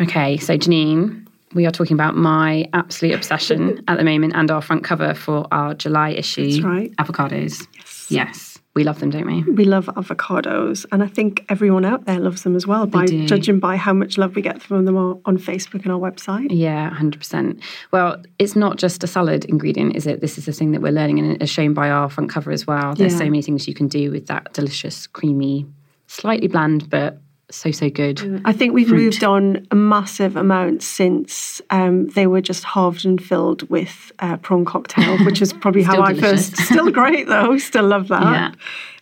Okay, 0.00 0.36
so 0.38 0.58
Janine, 0.58 1.26
we 1.54 1.64
are 1.64 1.70
talking 1.70 1.94
about 1.94 2.16
my 2.16 2.68
absolute 2.72 3.14
obsession 3.14 3.84
at 3.86 3.98
the 3.98 4.04
moment 4.04 4.32
and 4.34 4.50
our 4.50 4.62
front 4.62 4.82
cover 4.82 5.14
for 5.14 5.46
our 5.52 5.74
July 5.74 6.10
issue. 6.10 6.50
That's 6.50 6.64
right. 6.64 6.96
Avocados. 6.96 7.66
Yes. 7.76 8.06
Yes. 8.10 8.51
We 8.74 8.84
love 8.84 9.00
them, 9.00 9.10
don't 9.10 9.26
we? 9.26 9.42
We 9.52 9.64
love 9.66 9.86
avocados, 9.86 10.86
and 10.90 11.02
I 11.02 11.06
think 11.06 11.44
everyone 11.50 11.84
out 11.84 12.06
there 12.06 12.18
loves 12.18 12.42
them 12.42 12.56
as 12.56 12.66
well. 12.66 12.86
By 12.86 13.04
do. 13.04 13.26
judging 13.26 13.60
by 13.60 13.76
how 13.76 13.92
much 13.92 14.16
love 14.16 14.34
we 14.34 14.40
get 14.40 14.62
from 14.62 14.86
them 14.86 14.96
on 14.96 15.36
Facebook 15.36 15.82
and 15.84 15.92
our 15.92 15.98
website. 16.00 16.46
Yeah, 16.50 16.90
100%. 16.90 17.60
Well, 17.90 18.22
it's 18.38 18.56
not 18.56 18.78
just 18.78 19.04
a 19.04 19.06
salad 19.06 19.44
ingredient, 19.44 19.94
is 19.94 20.06
it? 20.06 20.22
This 20.22 20.38
is 20.38 20.46
the 20.46 20.52
thing 20.52 20.72
that 20.72 20.80
we're 20.80 20.92
learning 20.92 21.18
and 21.18 21.42
it's 21.42 21.52
shown 21.52 21.74
by 21.74 21.90
our 21.90 22.08
front 22.08 22.30
cover 22.30 22.50
as 22.50 22.66
well. 22.66 22.94
There's 22.94 23.12
Yeah. 23.12 23.18
so 23.18 23.24
many 23.26 23.42
things 23.42 23.68
you 23.68 23.74
can 23.74 23.88
do 23.88 24.10
with 24.10 24.26
that 24.28 24.52
delicious, 24.54 25.06
creamy, 25.06 25.66
slightly 26.06 26.48
bland, 26.48 26.88
but 26.88 27.18
so, 27.52 27.70
so 27.70 27.90
good. 27.90 28.42
I 28.44 28.52
think 28.52 28.72
we've 28.72 28.88
fruit. 28.88 29.04
moved 29.04 29.24
on 29.24 29.66
a 29.70 29.74
massive 29.74 30.36
amount 30.36 30.82
since 30.82 31.60
um, 31.70 32.08
they 32.08 32.26
were 32.26 32.40
just 32.40 32.64
halved 32.64 33.04
and 33.04 33.22
filled 33.22 33.68
with 33.70 34.10
uh, 34.18 34.36
prawn 34.38 34.64
cocktail, 34.64 35.18
which 35.24 35.42
is 35.42 35.52
probably 35.60 35.82
how 35.82 35.92
Still 35.92 36.04
I 36.04 36.14
first. 36.14 36.56
Still 36.66 36.90
great 36.90 37.28
though. 37.28 37.58
Still 37.58 37.86
love 37.86 38.08
that. 38.08 38.56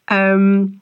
Um, 0.09 0.81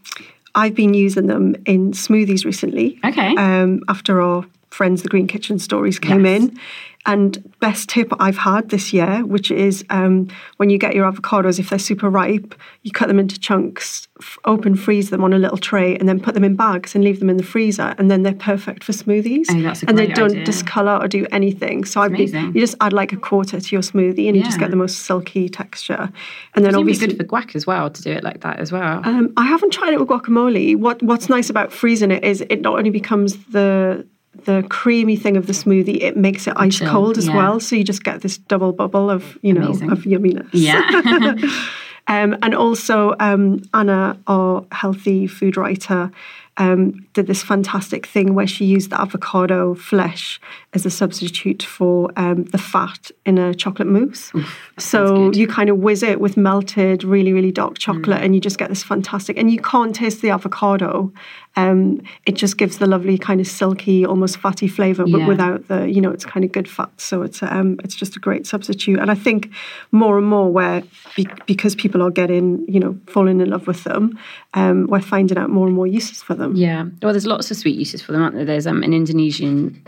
I've 0.55 0.75
been 0.75 0.95
using 0.95 1.27
them 1.27 1.55
in 1.67 1.93
smoothies 1.93 2.45
recently. 2.45 2.99
Okay. 3.05 3.35
Um, 3.37 3.83
after 3.89 4.21
our 4.21 4.45
friends, 4.79 5.03
the 5.03 5.09
Green 5.09 5.27
Kitchen 5.27 5.59
stories 5.59 5.99
came 5.99 6.25
Yes. 6.25 6.43
in. 6.43 6.59
And 7.07 7.31
best 7.61 7.89
tip 7.89 8.09
I've 8.21 8.37
had 8.37 8.69
this 8.69 8.93
year, 8.93 9.25
which 9.25 9.51
is 9.51 9.83
um, 9.89 10.29
when 10.59 10.69
you 10.69 10.79
get 10.79 10.95
your 10.95 11.11
avocados, 11.11 11.59
if 11.59 11.71
they're 11.71 11.79
super 11.79 12.11
ripe, 12.11 12.55
you 12.83 12.91
cut 12.91 13.09
them 13.09 13.19
into 13.19 13.39
chunks, 13.41 14.09
f- 14.21 14.37
open 14.45 14.75
freeze 14.75 15.09
them 15.09 15.25
on 15.25 15.33
a 15.33 15.39
little 15.39 15.57
tray, 15.57 15.97
and 15.97 16.07
then 16.09 16.21
put 16.21 16.35
them 16.35 16.45
in 16.45 16.55
bags 16.55 16.95
and 16.95 17.03
leave 17.05 17.19
them 17.21 17.31
in 17.31 17.39
the 17.39 17.43
freezer, 17.55 17.95
and 17.99 18.11
then 18.11 18.25
they're 18.25 18.35
perfect 18.53 18.85
for 18.85 18.93
smoothies. 18.93 19.47
Oh, 19.51 19.63
that's 19.63 19.83
a 19.85 19.89
and 19.89 19.97
they 19.97 20.09
don't 20.09 20.33
idea. 20.33 20.45
discolor 20.45 20.99
or 21.01 21.09
do 21.09 21.27
anything. 21.33 21.85
So 21.87 22.03
been, 22.03 22.15
amazing. 22.17 22.53
you 22.55 22.61
just 22.61 22.77
add 22.83 22.93
like 22.93 23.13
a 23.15 23.21
quarter 23.31 23.59
to 23.59 23.71
your 23.77 23.83
smoothie, 23.83 24.27
and 24.29 24.37
you 24.37 24.43
just 24.43 24.59
get 24.59 24.71
the 24.71 24.77
most 24.85 24.97
silky 25.07 25.49
texture. 25.49 26.11
And 26.55 26.65
then 26.65 26.75
obviously 26.75 27.07
good 27.07 27.17
for 27.17 27.25
guac 27.25 27.57
as 27.57 27.67
well 27.67 27.89
to 27.91 28.03
do 28.03 28.11
it 28.13 28.23
like 28.23 28.41
that 28.43 28.59
as 28.59 28.71
well. 28.71 29.01
um, 29.05 29.33
I 29.39 29.47
haven't 29.47 29.73
tried 29.73 29.95
it 29.95 30.01
with 30.01 30.09
guacamole. 30.11 30.77
What 30.77 31.03
What's 31.03 31.29
nice 31.31 31.49
about 31.49 31.73
freezing 31.73 32.11
it 32.11 32.23
is 32.23 32.43
it 32.43 32.61
not 32.61 32.77
only 32.77 32.91
becomes 32.91 33.31
the 33.47 34.07
the 34.49 34.67
creamy 34.71 35.15
thing 35.15 35.37
of 35.37 35.47
the 35.47 35.53
smoothie, 35.53 36.01
it 36.03 36.17
makes 36.17 36.47
it 36.47 36.55
ice 36.57 36.79
Chill, 36.79 36.91
cold 36.91 37.19
as 37.19 37.27
yeah. 37.27 37.37
well. 37.37 37.61
So 37.61 37.77
you 37.77 37.85
just 37.85 38.03
get 38.03 38.23
this 38.23 38.39
double 38.39 38.73
bubble 38.73 39.11
of 39.11 39.37
you 39.43 39.53
know 39.53 39.67
Amazing. 39.67 39.93
of 39.93 39.99
yumminess. 40.01 40.49
yeah. 40.53 41.35
Um, 42.11 42.39
and 42.41 42.55
also, 42.55 43.15
um, 43.21 43.61
Anna, 43.75 44.19
our 44.27 44.65
healthy 44.73 45.27
food 45.27 45.59
writer, 45.59 46.11
um, 46.57 47.07
did 47.13 47.27
this 47.29 47.43
fantastic 47.43 48.07
thing 48.07 48.35
where 48.35 48.47
she 48.47 48.65
used 48.65 48.91
the 48.91 49.01
avocado 49.01 49.75
flesh 49.75 50.41
as 50.73 50.85
a 50.85 50.91
substitute 50.91 51.63
for 51.63 52.11
um, 52.17 52.45
the 52.45 52.59
fat 52.59 53.11
in 53.25 53.39
a 53.39 53.55
chocolate 53.55 53.89
mousse. 53.89 54.33
so 54.79 55.31
you 55.33 55.47
kind 55.47 55.71
of 55.71 55.79
whiz 55.79 56.03
it 56.03 56.21
with 56.21 56.37
melted, 56.37 57.05
really, 57.05 57.33
really 57.33 57.53
dark 57.53 57.79
chocolate, 57.79 58.23
and 58.23 58.35
you 58.35 58.41
just 58.41 58.59
get 58.59 58.71
this 58.71 58.83
fantastic. 58.83 59.37
And 59.39 59.51
you 59.51 59.61
can't 59.61 59.95
taste 59.95 60.21
the 60.21 60.31
avocado. 60.31 61.13
Um, 61.59 62.01
it 62.27 62.37
just 62.43 62.57
gives 62.59 62.79
the 62.79 62.87
lovely 62.87 63.19
kind 63.19 63.41
of 63.41 63.47
silky, 63.47 64.07
almost 64.07 64.37
fatty 64.39 64.69
flavour, 64.69 65.05
but 65.15 65.21
Yeah. 65.21 65.27
without 65.33 65.61
the, 65.69 65.91
you 65.95 66.01
know, 66.01 66.11
it's 66.17 66.25
kind 66.25 66.45
of 66.45 66.53
good 66.53 66.69
fat. 66.69 66.91
So 67.01 67.23
it's 67.23 67.43
um, 67.43 67.69
it's 67.85 67.97
just 68.03 68.17
a 68.17 68.21
great 68.21 68.47
substitute. 68.47 68.99
And 69.01 69.11
I 69.11 69.17
think 69.17 69.51
more 69.91 70.19
and 70.19 70.27
more 70.27 70.49
where 70.53 70.83
be, 71.17 71.27
because 71.47 71.75
people 71.75 72.01
are 72.03 72.11
getting, 72.13 72.65
you 72.69 72.81
know, 72.81 72.97
falling 73.15 73.41
in 73.41 73.51
love 73.51 73.67
with 73.67 73.83
them, 73.85 74.19
um, 74.55 74.87
we're 74.91 75.01
finding 75.01 75.37
out 75.39 75.51
more 75.51 75.67
and 75.67 75.75
more 75.75 75.87
uses 75.87 76.23
for 76.23 76.35
them. 76.37 76.55
Yeah. 76.57 76.85
Well, 77.03 77.13
there's 77.13 77.27
lots 77.27 77.51
of 77.51 77.57
sweet 77.57 77.77
uses 77.77 78.03
for 78.03 78.13
them, 78.13 78.23
aren't 78.23 78.37
there? 78.37 78.45
There's 78.45 78.67
um, 78.67 78.83
an 78.85 78.93
Indonesian. 78.93 79.83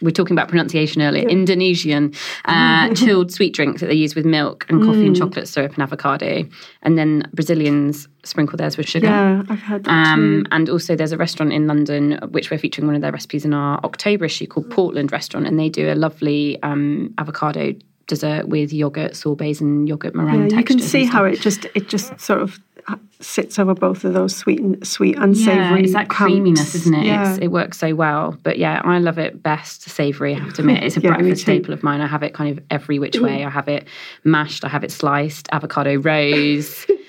We're 0.00 0.10
talking 0.20 0.36
about 0.38 0.48
pronunciation 0.48 1.02
earlier. 1.02 1.28
Indonesian 1.28 2.12
uh, 2.44 2.94
chilled 3.00 3.32
sweet 3.32 3.52
drink 3.54 3.80
that 3.80 3.86
they 3.86 3.94
use 3.94 4.14
with 4.14 4.24
milk 4.26 4.64
and 4.68 4.82
coffee 4.82 4.96
Mm. 5.04 5.06
and 5.08 5.16
chocolate 5.16 5.48
syrup 5.48 5.72
and 5.74 5.82
avocado, 5.82 6.44
and 6.82 6.96
then 6.98 7.28
Brazilians 7.34 8.06
sprinkle 8.26 8.56
theirs 8.56 8.76
with 8.76 8.88
sugar. 8.88 9.06
Yeah, 9.06 9.42
I've 9.48 9.60
heard 9.60 9.84
that 9.84 9.90
Um, 10.12 10.44
too. 10.44 10.48
and 10.52 10.68
also, 10.68 10.96
there's 10.96 11.12
a 11.12 11.16
restaurant 11.16 11.52
in 11.52 11.66
London 11.66 12.18
which 12.30 12.50
we're 12.50 12.58
featuring 12.58 12.86
one 12.86 12.94
of 12.96 13.02
their 13.02 13.12
recipes 13.12 13.44
in 13.44 13.54
our 13.54 13.78
October 13.84 14.24
issue 14.24 14.46
called 14.46 14.70
Portland 14.70 15.12
Restaurant, 15.12 15.46
and 15.46 15.58
they 15.58 15.68
do 15.68 15.90
a 15.90 15.94
lovely 15.94 16.60
um, 16.62 17.14
avocado 17.18 17.74
dessert 18.06 18.48
with 18.48 18.72
yogurt 18.72 19.16
sorbets 19.16 19.60
and 19.60 19.88
yogurt 19.88 20.14
meringue. 20.14 20.50
Yeah, 20.50 20.58
you 20.58 20.64
can 20.64 20.78
see 20.78 21.04
how 21.04 21.24
it 21.24 21.40
just 21.40 21.64
it 21.74 21.88
just 21.88 22.18
sort 22.20 22.40
of 22.40 22.58
sits 23.18 23.58
over 23.58 23.74
both 23.74 24.04
of 24.04 24.12
those 24.12 24.36
sweet 24.36 24.60
and 24.60 24.86
sweet 24.86 25.16
and 25.18 25.34
Yeah, 25.36 25.74
it's 25.76 25.92
that 25.94 26.08
camps. 26.08 26.14
creaminess, 26.16 26.74
isn't 26.76 26.94
it? 26.94 27.06
Yeah. 27.06 27.30
It's, 27.30 27.38
it 27.40 27.48
works 27.48 27.78
so 27.78 27.96
well. 27.96 28.38
But 28.44 28.58
yeah, 28.58 28.80
I 28.84 28.98
love 29.00 29.18
it 29.18 29.42
best 29.42 29.82
savoury. 29.88 30.36
I 30.36 30.38
have 30.38 30.52
to 30.54 30.62
admit, 30.62 30.82
it's 30.84 30.96
a 30.96 31.00
Yeah, 31.00 31.16
breakfast 31.16 31.42
staple 31.42 31.72
of 31.74 31.82
mine. 31.82 32.00
I 32.00 32.06
have 32.06 32.22
it 32.22 32.32
kind 32.34 32.56
of 32.56 32.62
every 32.70 33.00
which 33.00 33.18
way. 33.18 33.44
I 33.44 33.50
have 33.50 33.66
it 33.68 33.88
mashed. 34.22 34.64
I 34.64 34.68
have 34.68 34.84
it 34.84 34.92
sliced, 34.92 35.48
avocado 35.50 35.96
rose. 35.96 36.86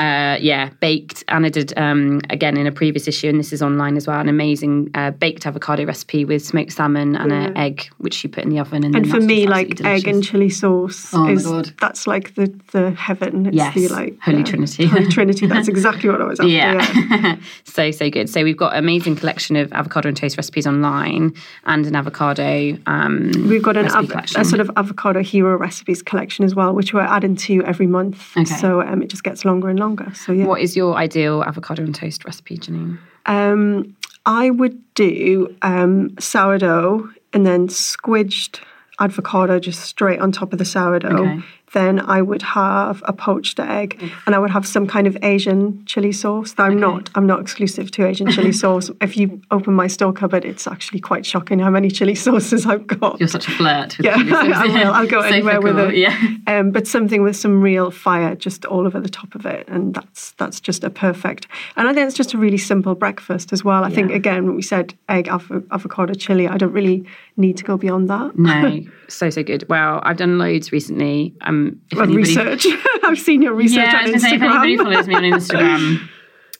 Uh, 0.00 0.38
yeah, 0.40 0.70
baked. 0.80 1.22
Anna 1.28 1.50
did 1.50 1.76
um, 1.78 2.20
again 2.30 2.56
in 2.56 2.66
a 2.66 2.72
previous 2.72 3.06
issue, 3.06 3.28
and 3.28 3.38
this 3.38 3.52
is 3.52 3.60
online 3.62 3.96
as 3.98 4.06
well. 4.06 4.18
An 4.18 4.28
amazing 4.28 4.90
uh, 4.94 5.10
baked 5.10 5.46
avocado 5.46 5.84
recipe 5.84 6.24
with 6.24 6.42
smoked 6.44 6.72
salmon 6.72 7.16
and 7.16 7.30
an 7.32 7.54
egg, 7.56 7.86
which 7.98 8.14
she 8.14 8.26
put 8.26 8.44
in 8.44 8.50
the 8.50 8.58
oven. 8.58 8.82
And, 8.84 8.96
And 8.96 9.04
then 9.04 9.10
for 9.12 9.20
me, 9.20 9.46
like 9.46 9.72
absolutely 9.72 9.98
egg 9.98 10.08
and 10.08 10.24
chili 10.24 10.48
sauce 10.48 11.12
Oh 11.12 11.24
my 11.24 11.34
God. 11.34 11.72
that's 11.80 12.06
like 12.06 12.34
the 12.34 12.46
the 12.72 12.92
heaven. 12.92 13.46
It's 13.46 13.56
Yes, 13.56 13.74
the 13.74 13.88
like 13.88 14.18
Holy 14.22 14.42
Trinity. 14.42 14.86
Holy 14.86 15.06
Trinity. 15.08 15.46
That's 15.46 15.68
exactly 15.74 16.08
what 16.08 16.22
I 16.22 16.24
was 16.24 16.40
after. 16.40 16.48
Yeah. 16.50 16.74
yeah. 17.10 17.36
so 17.64 17.90
so 17.90 18.08
good. 18.08 18.30
So 18.30 18.42
we've 18.42 18.56
got 18.56 18.72
an 18.72 18.78
amazing 18.78 19.16
collection 19.16 19.54
of 19.56 19.70
avocado 19.74 20.08
and 20.08 20.16
toast 20.16 20.38
recipes 20.38 20.66
online, 20.66 21.34
and 21.66 21.84
an 21.86 21.94
avocado. 21.94 22.78
Um, 22.86 23.32
We've 23.50 23.62
got 23.62 23.76
an 23.76 23.88
av- 23.90 24.10
a 24.36 24.44
sort 24.46 24.60
of 24.60 24.70
avocado 24.76 25.22
hero 25.22 25.58
recipes 25.58 26.00
collection 26.00 26.44
as 26.46 26.54
well, 26.54 26.72
which 26.74 26.94
we're 26.94 27.00
adding 27.02 27.36
to 27.36 27.62
every 27.64 27.86
month. 27.86 28.34
Okay. 28.34 28.44
So 28.46 28.80
um, 28.80 29.02
it 29.02 29.08
just 29.08 29.24
gets 29.24 29.44
longer 29.44 29.68
and 29.68 29.78
longer. 29.78 29.89
So 30.14 30.32
yeah. 30.32 30.46
What 30.46 30.60
is 30.60 30.76
your 30.76 30.96
ideal 30.96 31.42
avocado 31.44 31.82
and 31.82 31.94
toast 31.94 32.24
recipe, 32.24 32.58
Janine? 32.58 32.98
Um, 33.26 33.96
I 34.26 34.50
would 34.50 34.78
do 34.94 35.54
um, 35.62 36.16
sourdough 36.18 37.10
and 37.32 37.46
then 37.46 37.68
squidged 37.68 38.60
avocado 38.98 39.58
just 39.58 39.80
straight 39.80 40.20
on 40.20 40.30
top 40.30 40.52
of 40.52 40.58
the 40.58 40.64
sourdough. 40.64 41.08
Okay. 41.08 41.42
Then 41.72 42.00
I 42.00 42.20
would 42.20 42.42
have 42.42 43.00
a 43.06 43.12
poached 43.12 43.60
egg, 43.60 44.02
and 44.26 44.34
I 44.34 44.38
would 44.38 44.50
have 44.50 44.66
some 44.66 44.86
kind 44.88 45.06
of 45.06 45.16
Asian 45.22 45.84
chili 45.86 46.10
sauce. 46.12 46.54
I'm 46.58 46.80
not. 46.80 47.10
I'm 47.14 47.26
not 47.26 47.40
exclusive 47.40 47.90
to 47.92 48.06
Asian 48.06 48.30
chili 48.30 48.50
sauce. 48.62 48.90
If 49.00 49.16
you 49.16 49.40
open 49.52 49.74
my 49.74 49.86
store 49.86 50.12
cupboard, 50.12 50.44
it's 50.44 50.66
actually 50.66 50.98
quite 51.00 51.24
shocking 51.24 51.60
how 51.60 51.70
many 51.70 51.88
chili 51.90 52.14
sauces 52.14 52.66
I've 52.66 52.86
got. 52.86 53.20
You're 53.20 53.28
such 53.28 53.46
a 53.46 53.52
flirt. 53.52 53.96
With 53.98 54.06
Yeah. 54.06 54.16
I 54.16 54.66
will. 54.66 54.92
I'll 54.92 55.06
go 55.06 55.20
So 55.22 55.28
anywhere 55.28 55.60
with 55.60 55.78
it. 55.78 55.96
Yeah. 55.96 56.16
Um, 56.46 56.72
but 56.72 56.88
something 56.88 57.22
with 57.22 57.36
some 57.36 57.60
real 57.60 57.90
fire 57.90 58.34
just 58.34 58.64
all 58.64 58.86
over 58.86 58.98
the 58.98 59.08
top 59.08 59.34
of 59.34 59.46
it, 59.46 59.68
and 59.68 59.94
that's 59.94 60.32
that's 60.32 60.60
just 60.60 60.82
a 60.82 60.90
perfect. 60.90 61.46
And 61.76 61.88
I 61.88 61.94
think 61.94 62.08
it's 62.08 62.16
just 62.16 62.34
a 62.34 62.38
really 62.38 62.58
simple 62.58 62.94
breakfast 62.94 63.52
as 63.52 63.64
well. 63.64 63.84
I 63.84 63.90
think 63.90 64.10
again, 64.10 64.54
we 64.56 64.62
said 64.62 64.94
egg, 65.08 65.26
avo- 65.26 65.64
avocado, 65.70 66.14
chili, 66.14 66.48
I 66.48 66.56
don't 66.56 66.72
really 66.72 67.04
need 67.36 67.56
to 67.58 67.64
go 67.64 67.76
beyond 67.76 68.08
that. 68.10 68.36
No, 68.36 68.80
so 69.08 69.30
so 69.30 69.42
good. 69.42 69.64
Well, 69.68 70.00
I've 70.02 70.16
done 70.16 70.38
loads 70.38 70.72
recently. 70.72 71.32
Um, 71.68 71.80
if 71.90 71.96
Well, 71.98 72.04
anybody- 72.04 72.28
research. 72.28 72.66
I've 73.04 73.18
seen 73.18 73.42
your 73.42 73.54
research 73.54 73.84
yeah, 73.92 73.98
on 74.00 74.06
gonna 74.06 74.20
say, 74.20 74.34
if 74.36 74.42
anybody 74.42 74.76
follows 74.76 75.06
me 75.08 75.14
on 75.14 75.22
Instagram, 75.38 76.08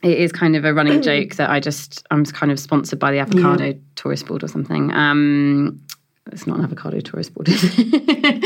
it 0.02 0.18
is 0.18 0.32
kind 0.32 0.56
of 0.56 0.64
a 0.64 0.72
running 0.74 1.02
joke 1.10 1.36
that 1.36 1.50
I 1.50 1.60
just 1.60 2.06
I'm 2.10 2.24
kind 2.24 2.50
of 2.52 2.58
sponsored 2.58 2.98
by 2.98 3.12
the 3.12 3.18
avocado 3.18 3.74
tourist 3.96 4.26
board 4.26 4.42
or 4.44 4.48
something. 4.48 4.92
Um, 4.92 5.80
it's 6.32 6.46
not 6.46 6.58
an 6.58 6.64
avocado 6.64 7.00
tourist 7.00 7.34
board, 7.34 7.48
is 7.48 7.64
it? 7.64 7.74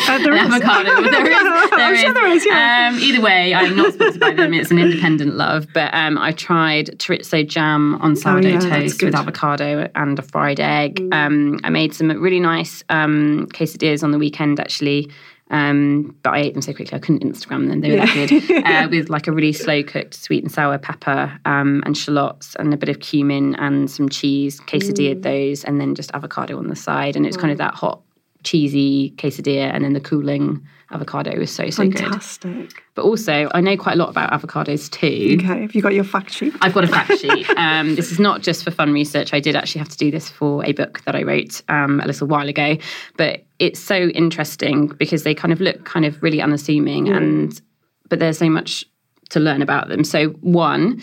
Uh, 0.09 0.19
there 0.19 0.33
is. 0.35 0.41
avocado. 0.43 1.03
but 1.03 1.11
There 1.11 1.27
is. 1.27 1.71
There 1.71 1.79
I'm 1.81 1.95
is. 1.95 2.01
sure 2.01 2.15
there 2.15 2.27
is, 2.29 2.47
yeah. 2.47 2.91
Um, 2.95 2.99
either 3.01 3.21
way, 3.21 3.53
I'm 3.53 3.77
not 3.77 3.93
sponsored 3.93 4.21
by 4.21 4.33
them. 4.33 4.55
It's 4.55 4.71
an 4.71 4.79
independent 4.79 5.35
love. 5.35 5.67
But 5.75 5.93
um, 5.93 6.17
I 6.17 6.33
tried 6.33 6.99
chorizo 6.99 7.47
jam 7.47 7.97
on 7.97 8.17
sourdough 8.17 8.49
Oh, 8.49 8.53
yeah, 8.53 8.59
toast 8.61 9.03
with. 9.03 9.13
Mm. 9.13 9.19
avocado 9.19 9.91
and 9.97 10.19
a 10.19 10.23
fried 10.23 10.61
egg. 10.61 11.07
Um, 11.13 11.59
I 11.63 11.69
made 11.69 11.93
some 11.93 12.09
really 12.09 12.41
nice 12.41 12.83
um, 12.89 13.49
quesadillas 13.53 14.03
on 14.03 14.13
the 14.13 14.19
weekend, 14.19 14.61
actually. 14.61 15.11
Um, 15.55 16.17
but 16.25 16.31
I 16.35 16.41
ate 16.41 16.55
them 16.55 16.63
so 16.63 16.75
quickly 16.75 16.97
I 16.97 16.99
couldn't 16.99 17.23
Instagram 17.23 17.69
them. 17.69 17.81
They 17.81 17.93
were 17.93 18.05
that 18.05 18.29
good. 18.29 18.65
Uh, 18.67 18.89
with 18.91 19.09
like 19.09 19.29
a 19.29 19.33
really 19.33 19.53
slow 19.53 19.85
cooked 19.85 20.15
sweet 20.15 20.43
and 20.43 20.51
sour 20.51 20.79
pepper 20.79 21.33
um, 21.45 21.81
and 21.87 21.97
shallots 21.97 22.57
and 22.57 22.75
a 22.75 22.77
bit 22.77 22.89
of 22.89 22.99
cumin 22.99 23.55
and 23.55 23.89
some 23.89 24.09
cheese. 24.09 24.61
Quesadilla 24.63 25.23
those 25.23 25.63
and 25.63 25.81
then 25.81 25.95
just 25.95 26.11
avocado 26.13 26.59
on 26.59 26.67
the 26.67 26.77
side. 26.77 27.15
And 27.15 27.25
it 27.25 27.29
was 27.29 27.37
kind 27.37 27.53
of 27.53 27.59
that 27.59 27.75
hot, 27.75 28.03
cheesy 28.43 29.15
quesadilla 29.17 29.73
and 29.73 29.85
then 29.85 29.93
the 29.93 30.01
cooling 30.01 30.67
avocado 30.91 31.39
was 31.39 31.55
so 31.55 31.71
so 31.71 31.85
good. 31.85 32.01
Fantastic. 32.01 32.83
But 32.95 33.05
also, 33.05 33.49
I 33.55 33.61
know 33.61 33.77
quite 33.77 33.95
a 33.95 33.99
lot 33.99 34.09
about 34.09 34.33
avocados 34.33 34.91
too. 34.91 35.39
Okay, 35.41 35.63
have 35.63 35.75
you 35.75 35.83
got 35.83 35.95
your 35.95 36.05
fact 36.05 36.33
sheet? 36.33 36.55
I've 36.61 36.75
got 36.75 36.85
a 36.85 36.89
fact 36.89 37.19
sheet. 37.19 37.47
Um, 37.57 37.95
this 37.95 38.11
is 38.13 38.19
not 38.19 38.43
just 38.43 38.65
for 38.65 38.71
fun 38.71 38.93
research. 38.93 39.33
I 39.33 39.41
did 39.41 39.57
actually 39.57 39.79
have 39.79 39.89
to 39.89 39.97
do 39.97 40.11
this 40.11 40.29
for 40.29 40.65
a 40.65 40.73
book 40.73 41.03
that 41.05 41.15
I 41.15 41.23
wrote 41.23 41.63
um, 41.69 42.01
a 42.01 42.07
little 42.07 42.27
while 42.27 42.49
ago. 42.49 42.77
But 43.17 43.45
it's 43.59 43.81
so 43.81 43.97
interesting 44.09 44.89
because 44.89 45.23
they 45.23 45.35
kind 45.35 45.53
of 45.53 45.61
look 45.61 45.85
kind 45.85 46.05
of 46.05 46.23
really 46.23 46.41
unassuming, 46.43 47.09
and 47.09 47.61
but 48.09 48.19
there's 48.19 48.39
so 48.39 48.51
much 48.51 48.85
to 49.31 49.41
learn 49.41 49.63
about 49.63 49.89
them. 49.89 50.05
So 50.05 50.29
one, 50.41 51.01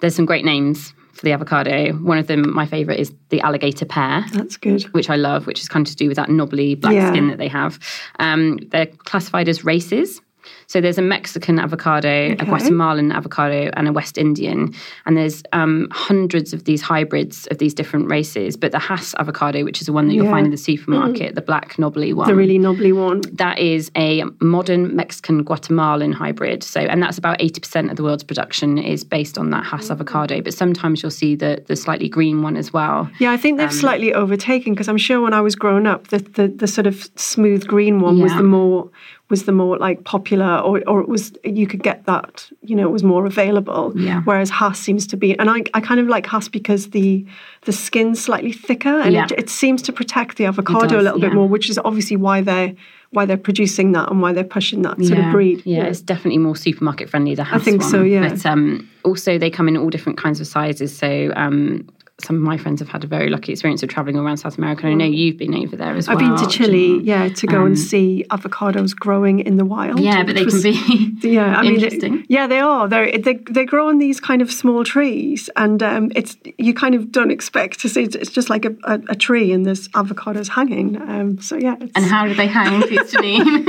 there's 0.00 0.14
some 0.14 0.24
great 0.24 0.44
names 0.44 0.94
for 1.12 1.22
the 1.26 1.32
avocado. 1.32 1.92
One 1.92 2.16
of 2.16 2.26
them, 2.26 2.54
my 2.54 2.64
favourite, 2.64 2.98
is 2.98 3.12
the 3.28 3.42
alligator 3.42 3.84
pear 3.84 4.24
That's 4.32 4.56
good. 4.56 4.84
which 4.94 5.10
I 5.10 5.16
love, 5.16 5.46
which 5.46 5.60
is 5.60 5.68
kind 5.68 5.86
of 5.86 5.90
to 5.90 5.96
do 5.96 6.08
with 6.08 6.16
that 6.16 6.30
knobbly 6.30 6.74
black 6.74 6.94
Yeah. 6.94 7.10
skin 7.12 7.28
that 7.28 7.36
they 7.36 7.48
have. 7.48 7.78
Um, 8.18 8.58
they're 8.70 8.86
classified 8.86 9.46
as 9.50 9.62
races. 9.62 10.21
So 10.66 10.80
there's 10.80 10.98
a 10.98 11.02
Mexican 11.02 11.58
avocado, 11.58 12.32
a 12.38 12.44
Guatemalan 12.44 13.12
avocado, 13.12 13.70
and 13.74 13.88
a 13.88 13.92
West 13.92 14.18
Indian. 14.18 14.74
And 15.06 15.16
there's 15.16 15.42
um, 15.52 15.88
hundreds 15.92 16.52
of 16.52 16.64
these 16.64 16.82
hybrids 16.82 17.46
of 17.50 17.58
these 17.58 17.74
different 17.74 18.10
races. 18.10 18.56
But 18.56 18.72
the 18.72 18.78
Hass 18.78 19.14
avocado, 19.18 19.64
which 19.64 19.80
is 19.80 19.86
the 19.86 19.92
one 19.92 20.08
that 20.08 20.14
you'll 20.14 20.24
Yeah. 20.26 20.30
find 20.32 20.46
in 20.46 20.50
the 20.50 20.56
supermarket, 20.56 21.34
the 21.34 21.42
black 21.42 21.78
knobbly 21.78 22.12
one 22.12 22.28
The 22.28 22.34
really 22.34 22.58
knobbly 22.58 22.92
one. 22.92 23.20
that 23.32 23.58
is 23.58 23.90
a 23.96 24.24
modern 24.40 24.94
Mexican 24.96 25.42
Guatemalan 25.42 26.12
hybrid. 26.12 26.62
So, 26.62 26.80
and 26.80 27.02
that's 27.02 27.18
about 27.18 27.38
80% 27.40 27.90
of 27.90 27.96
the 27.96 28.02
world's 28.02 28.24
production 28.24 28.78
is 28.78 29.04
based 29.04 29.38
on 29.38 29.50
that 29.50 29.64
Hass 29.64 29.90
avocado. 29.90 30.40
But 30.40 30.54
sometimes 30.54 31.02
you'll 31.02 31.10
see 31.10 31.34
the, 31.36 31.62
the 31.66 31.76
slightly 31.76 32.08
green 32.08 32.42
one 32.42 32.56
as 32.56 32.72
well. 32.72 33.10
Yeah, 33.18 33.32
I 33.32 33.36
think 33.36 33.58
they've 33.58 33.68
Um, 33.68 33.74
slightly 33.74 34.12
overtaken 34.14 34.72
because 34.74 34.88
I'm 34.88 34.98
sure 34.98 35.20
when 35.20 35.34
I 35.34 35.40
was 35.40 35.54
growing 35.54 35.86
up, 35.86 36.08
the, 36.08 36.18
the 36.18 36.48
the 36.48 36.66
sort 36.66 36.86
of 36.86 37.08
smooth 37.16 37.66
green 37.66 38.00
one 38.00 38.20
was 38.20 38.32
the 38.34 38.42
more 38.42 38.90
was 39.32 39.44
the 39.46 39.52
more 39.52 39.76
like 39.78 40.04
popular, 40.04 40.58
or 40.58 40.74
or 40.86 41.00
it 41.00 41.08
was 41.08 41.32
you 41.42 41.66
could 41.66 41.82
get 41.82 41.98
that 42.06 42.48
you 42.62 42.76
know 42.76 42.86
it 42.88 42.92
was 42.92 43.02
more 43.02 43.26
available. 43.26 43.92
Yeah. 43.96 44.20
Whereas 44.22 44.50
Hass 44.50 44.78
seems 44.78 45.04
to 45.08 45.16
be, 45.16 45.36
and 45.40 45.50
I, 45.50 45.58
I 45.74 45.80
kind 45.80 45.98
of 45.98 46.06
like 46.06 46.26
Hass 46.26 46.46
because 46.48 46.90
the 46.90 47.26
the 47.62 47.72
skin's 47.72 48.22
slightly 48.22 48.52
thicker 48.52 48.96
and 49.00 49.12
Yeah. 49.12 49.24
it, 49.24 49.32
it 49.42 49.50
seems 49.50 49.82
to 49.82 49.92
protect 49.92 50.36
the 50.36 50.44
avocado 50.44 50.84
a 50.86 50.88
does, 50.88 51.04
little 51.04 51.20
bit 51.20 51.32
more, 51.32 51.48
which 51.48 51.68
is 51.68 51.78
obviously 51.84 52.16
why 52.16 52.40
they're 52.42 52.72
why 53.10 53.26
they're 53.26 53.36
producing 53.50 53.92
that 53.92 54.10
and 54.10 54.22
why 54.22 54.32
they're 54.32 54.52
pushing 54.58 54.82
that 54.82 54.96
sort 55.04 55.18
of 55.18 55.30
breed. 55.32 55.62
Yeah, 55.64 55.84
it's 55.84 56.00
definitely 56.00 56.38
more 56.38 56.56
supermarket 56.56 57.10
friendly. 57.10 57.34
The 57.34 57.44
Hass 57.44 57.60
I 57.60 57.64
think 57.64 57.80
one. 57.82 57.90
so, 57.90 58.02
yeah. 58.02 58.28
But 58.28 58.46
um, 58.46 58.88
also, 59.04 59.38
they 59.38 59.50
come 59.50 59.66
in 59.68 59.76
all 59.76 59.90
different 59.90 60.18
kinds 60.18 60.40
of 60.40 60.46
sizes. 60.46 60.96
So 60.96 61.32
um, 61.36 61.88
some 62.24 62.36
of 62.36 62.42
my 62.42 62.56
friends 62.56 62.80
have 62.80 62.88
had 62.88 63.04
a 63.04 63.06
very 63.06 63.28
lucky 63.28 63.52
experience 63.52 63.82
of 63.82 63.88
traveling 63.88 64.16
around 64.16 64.36
South 64.38 64.58
America. 64.58 64.86
I 64.86 64.94
know 64.94 65.04
you've 65.04 65.36
been 65.38 65.54
over 65.54 65.76
there 65.76 65.94
as 65.94 66.08
well. 66.08 66.16
I've 66.18 66.20
been 66.24 66.36
to 66.36 66.46
Chile, 66.56 67.00
yeah, 67.02 67.28
to 67.28 67.46
go 67.46 67.64
and 67.64 67.78
see 67.78 68.24
avocados 68.30 68.94
growing 68.96 69.40
in 69.40 69.56
the 69.56 69.64
wild. 69.64 69.98
Um, 69.98 70.04
Yeah, 70.04 70.22
but 70.24 70.34
they 70.34 70.44
which 70.44 70.54
can 70.54 70.62
be 70.62 71.18
Yeah, 71.32 71.56
I 71.56 71.62
mean, 71.62 71.82
it- 71.82 72.26
yeah, 72.28 72.46
they 72.46 72.60
are. 72.60 72.88
They're, 72.88 73.16
they 73.18 73.34
they 73.50 73.64
grow 73.64 73.88
on 73.88 73.98
these 73.98 74.20
kind 74.20 74.42
of 74.42 74.52
small 74.52 74.84
trees, 74.84 75.48
and 75.56 75.82
um, 75.82 76.12
it's 76.14 76.36
you 76.58 76.74
kind 76.74 76.94
of 76.94 77.10
don't 77.12 77.30
expect 77.30 77.80
to 77.80 77.88
see. 77.88 78.02
It's 78.04 78.30
just 78.30 78.50
like 78.50 78.64
a, 78.64 78.74
a, 78.84 78.94
a 79.10 79.16
tree, 79.16 79.52
and 79.52 79.64
there's 79.66 79.88
avocados 79.88 80.48
hanging. 80.48 81.00
Um, 81.00 81.40
so 81.40 81.56
yeah, 81.56 81.76
it's, 81.80 81.92
and 81.96 82.04
how 82.04 82.26
do 82.26 82.34
they 82.34 82.46
hang, 82.46 82.82
please, 82.82 83.12
Janine? 83.12 83.42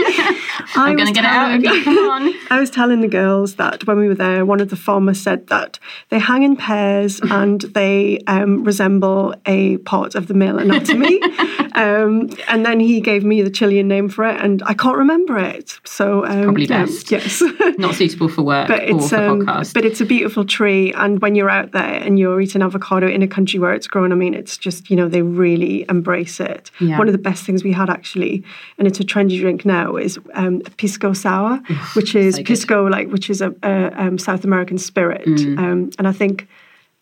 I'm 0.76 0.96
going 0.96 1.08
to 1.08 1.14
get 1.14 1.24
it 1.26 1.30
out 1.30 1.56
of 1.56 1.64
telling- 1.64 1.84
Come 1.84 1.98
on. 2.10 2.34
I 2.50 2.60
was 2.60 2.70
telling 2.70 3.02
the 3.02 3.08
girls 3.08 3.56
that 3.56 3.86
when 3.88 3.98
we 3.98 4.08
were 4.08 4.16
there, 4.26 4.46
one 4.46 4.60
of 4.62 4.70
the 4.70 4.76
farmers 4.76 5.20
said 5.22 5.48
that 5.48 5.80
they 6.10 6.20
hang 6.20 6.44
in 6.44 6.56
pairs 6.56 7.20
and 7.24 7.62
they 7.80 8.20
um, 8.28 8.43
resemble 8.46 9.34
a 9.46 9.78
part 9.78 10.16
of 10.16 10.28
the 10.28 10.34
male 10.34 10.58
anatomy. 10.60 11.20
um, 11.76 12.30
and 12.48 12.66
then 12.66 12.80
he 12.80 13.02
gave 13.02 13.24
me 13.24 13.42
the 13.42 13.50
Chilean 13.50 13.88
name 13.88 14.10
for 14.10 14.26
it, 14.26 14.40
and 14.42 14.62
I 14.66 14.74
can't 14.74 14.98
remember 14.98 15.38
it. 15.38 15.80
So 15.86 16.26
um, 16.26 16.44
Probably 16.44 16.68
best. 16.68 17.12
yes. 17.12 17.42
Not 17.78 17.96
suitable 17.96 18.30
for 18.30 18.42
work 18.44 18.68
but 18.68 18.84
or 18.84 18.98
it's 18.98 19.10
for 19.10 19.18
um, 19.18 19.42
podcast. 19.42 19.74
but 19.74 19.86
it's 19.86 20.02
a 20.02 20.06
beautiful 20.06 20.46
tree, 20.46 20.94
and 20.94 21.22
when 21.22 21.36
you're 21.36 21.50
out 21.50 21.72
there 21.72 21.84
and 22.04 22.20
you're 22.20 22.40
eating 22.42 22.62
avocado 22.62 23.08
in 23.08 23.22
a 23.22 23.28
country 23.28 23.60
where 23.60 23.74
it's 23.74 23.88
grown, 23.88 24.12
I 24.12 24.16
mean, 24.16 24.34
it's 24.34 24.58
just 24.58 24.90
you 24.90 24.96
know 24.96 25.08
they 25.08 25.22
really 25.22 25.86
embrace 25.90 26.40
it. 26.40 26.72
Yeah. 26.80 26.98
One 26.98 27.08
of 27.08 27.14
the 27.14 27.18
best 27.20 27.44
things 27.46 27.64
we 27.64 27.72
had 27.72 27.90
actually, 27.90 28.44
and 28.78 28.88
it's 28.88 29.00
a 29.00 29.04
trendy 29.04 29.40
drink 29.40 29.66
now, 29.66 29.96
is 29.96 30.20
um, 30.36 30.62
pisco 30.78 31.14
sour, 31.14 31.58
which 31.96 32.16
is 32.16 32.36
so 32.36 32.44
pisco 32.44 32.86
like 32.88 33.10
which 33.10 33.30
is 33.30 33.42
a, 33.42 33.54
a 33.64 33.92
um, 34.02 34.18
South 34.18 34.44
American 34.44 34.78
spirit, 34.78 35.26
Mm. 35.26 35.58
um, 35.60 35.90
and 35.98 36.08
I 36.08 36.12
think. 36.12 36.48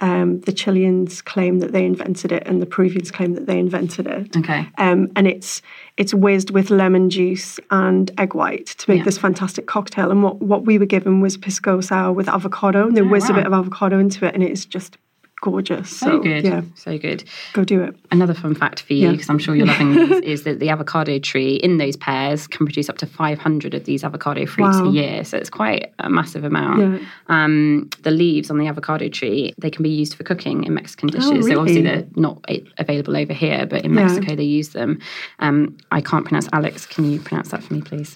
Um, 0.02 0.40
the 0.42 0.52
Chileans 0.52 1.22
claim 1.22 1.60
that 1.60 1.72
they 1.74 1.86
invented 1.86 2.32
it, 2.32 2.44
and 2.48 2.62
the 2.62 2.66
Peruvians 2.66 3.12
claim 3.12 3.36
that 3.36 3.46
they 3.46 3.60
invented 3.60 4.08
it. 4.08 4.36
Okay. 4.36 4.68
Um, 4.78 5.12
and 5.16 5.28
it's 5.28 5.62
it's 5.98 6.14
whizzed 6.14 6.50
with 6.50 6.70
lemon 6.72 7.10
juice 7.10 7.60
and 7.70 8.10
egg 8.18 8.34
white 8.34 8.66
to 8.80 8.90
make 8.90 9.00
Yeah. 9.00 9.04
this 9.06 9.18
fantastic 9.20 9.68
cocktail. 9.68 10.10
And 10.10 10.24
what, 10.24 10.42
what 10.42 10.66
we 10.66 10.80
were 10.80 10.86
given 10.88 11.22
was 11.22 11.38
pisco 11.38 11.82
sour 11.82 12.12
with 12.12 12.28
avocado, 12.28 12.88
and 12.88 12.98
they 12.98 13.02
Oh, 13.02 13.08
whizzed 13.08 13.30
a 13.30 13.34
bit 13.34 13.46
of 13.46 13.54
avocado 13.54 14.00
into 14.00 14.26
it, 14.26 14.34
and 14.34 14.44
it 14.44 14.52
is 14.52 14.66
just 14.66 14.98
gorgeous. 15.42 15.90
So, 15.98 16.20
good. 16.20 16.44
yeah, 16.46 16.62
So 16.76 16.98
good. 16.98 17.24
go 17.54 17.64
do 17.64 17.82
it. 17.82 17.96
Another 18.12 18.34
fun 18.34 18.54
fact 18.56 18.82
for 18.84 18.94
you, 18.94 19.08
Yeah. 19.08 19.12
because 19.12 19.30
I'm 19.30 19.40
sure 19.40 19.56
you're 19.56 19.66
loving 19.66 19.94
these, 19.94 20.12
is 20.24 20.44
that 20.44 20.60
the 20.60 20.70
avocado 20.70 21.18
tree 21.20 21.56
in 21.56 21.78
those 21.78 21.98
pairs 21.98 22.48
can 22.48 22.66
produce 22.66 22.90
up 22.90 22.98
to 23.00 23.06
500 23.08 23.74
of 23.74 23.86
these 23.86 24.04
avocado 24.04 24.46
fruits 24.46 24.78
Wow. 24.78 24.86
a 24.88 24.92
year. 24.92 25.24
So 25.26 25.38
it's 25.38 25.50
quite 25.50 25.92
a 26.00 26.10
massive 26.10 26.44
amount. 26.44 26.80
Yeah. 27.02 27.08
Um, 27.28 27.90
the 28.04 28.12
leaves 28.12 28.50
on 28.52 28.58
the 28.60 28.68
avocado 28.68 29.10
tree, 29.10 29.54
they 29.58 29.72
can 29.72 29.84
be 29.84 29.90
used 29.90 30.14
for 30.14 30.24
cooking 30.24 30.64
in 30.64 30.74
Mexican 30.76 31.10
dishes. 31.10 31.32
Oh, 31.32 31.42
So 31.42 31.60
obviously 31.60 31.82
they're 31.84 32.06
not 32.16 32.46
available 32.78 33.18
over 33.18 33.34
here, 33.34 33.66
but 33.66 33.84
in 33.84 33.94
Yeah. 33.96 34.06
Mexico 34.06 34.36
they 34.36 34.44
use 34.44 34.70
them. 34.70 35.00
Um, 35.40 35.76
I 35.92 36.02
can't 36.02 36.24
pronounce 36.26 36.48
Alex. 36.54 36.86
Can 36.86 37.12
you 37.12 37.20
pronounce 37.20 37.50
that 37.50 37.64
for 37.64 37.74
me, 37.74 37.82
please? 37.82 38.16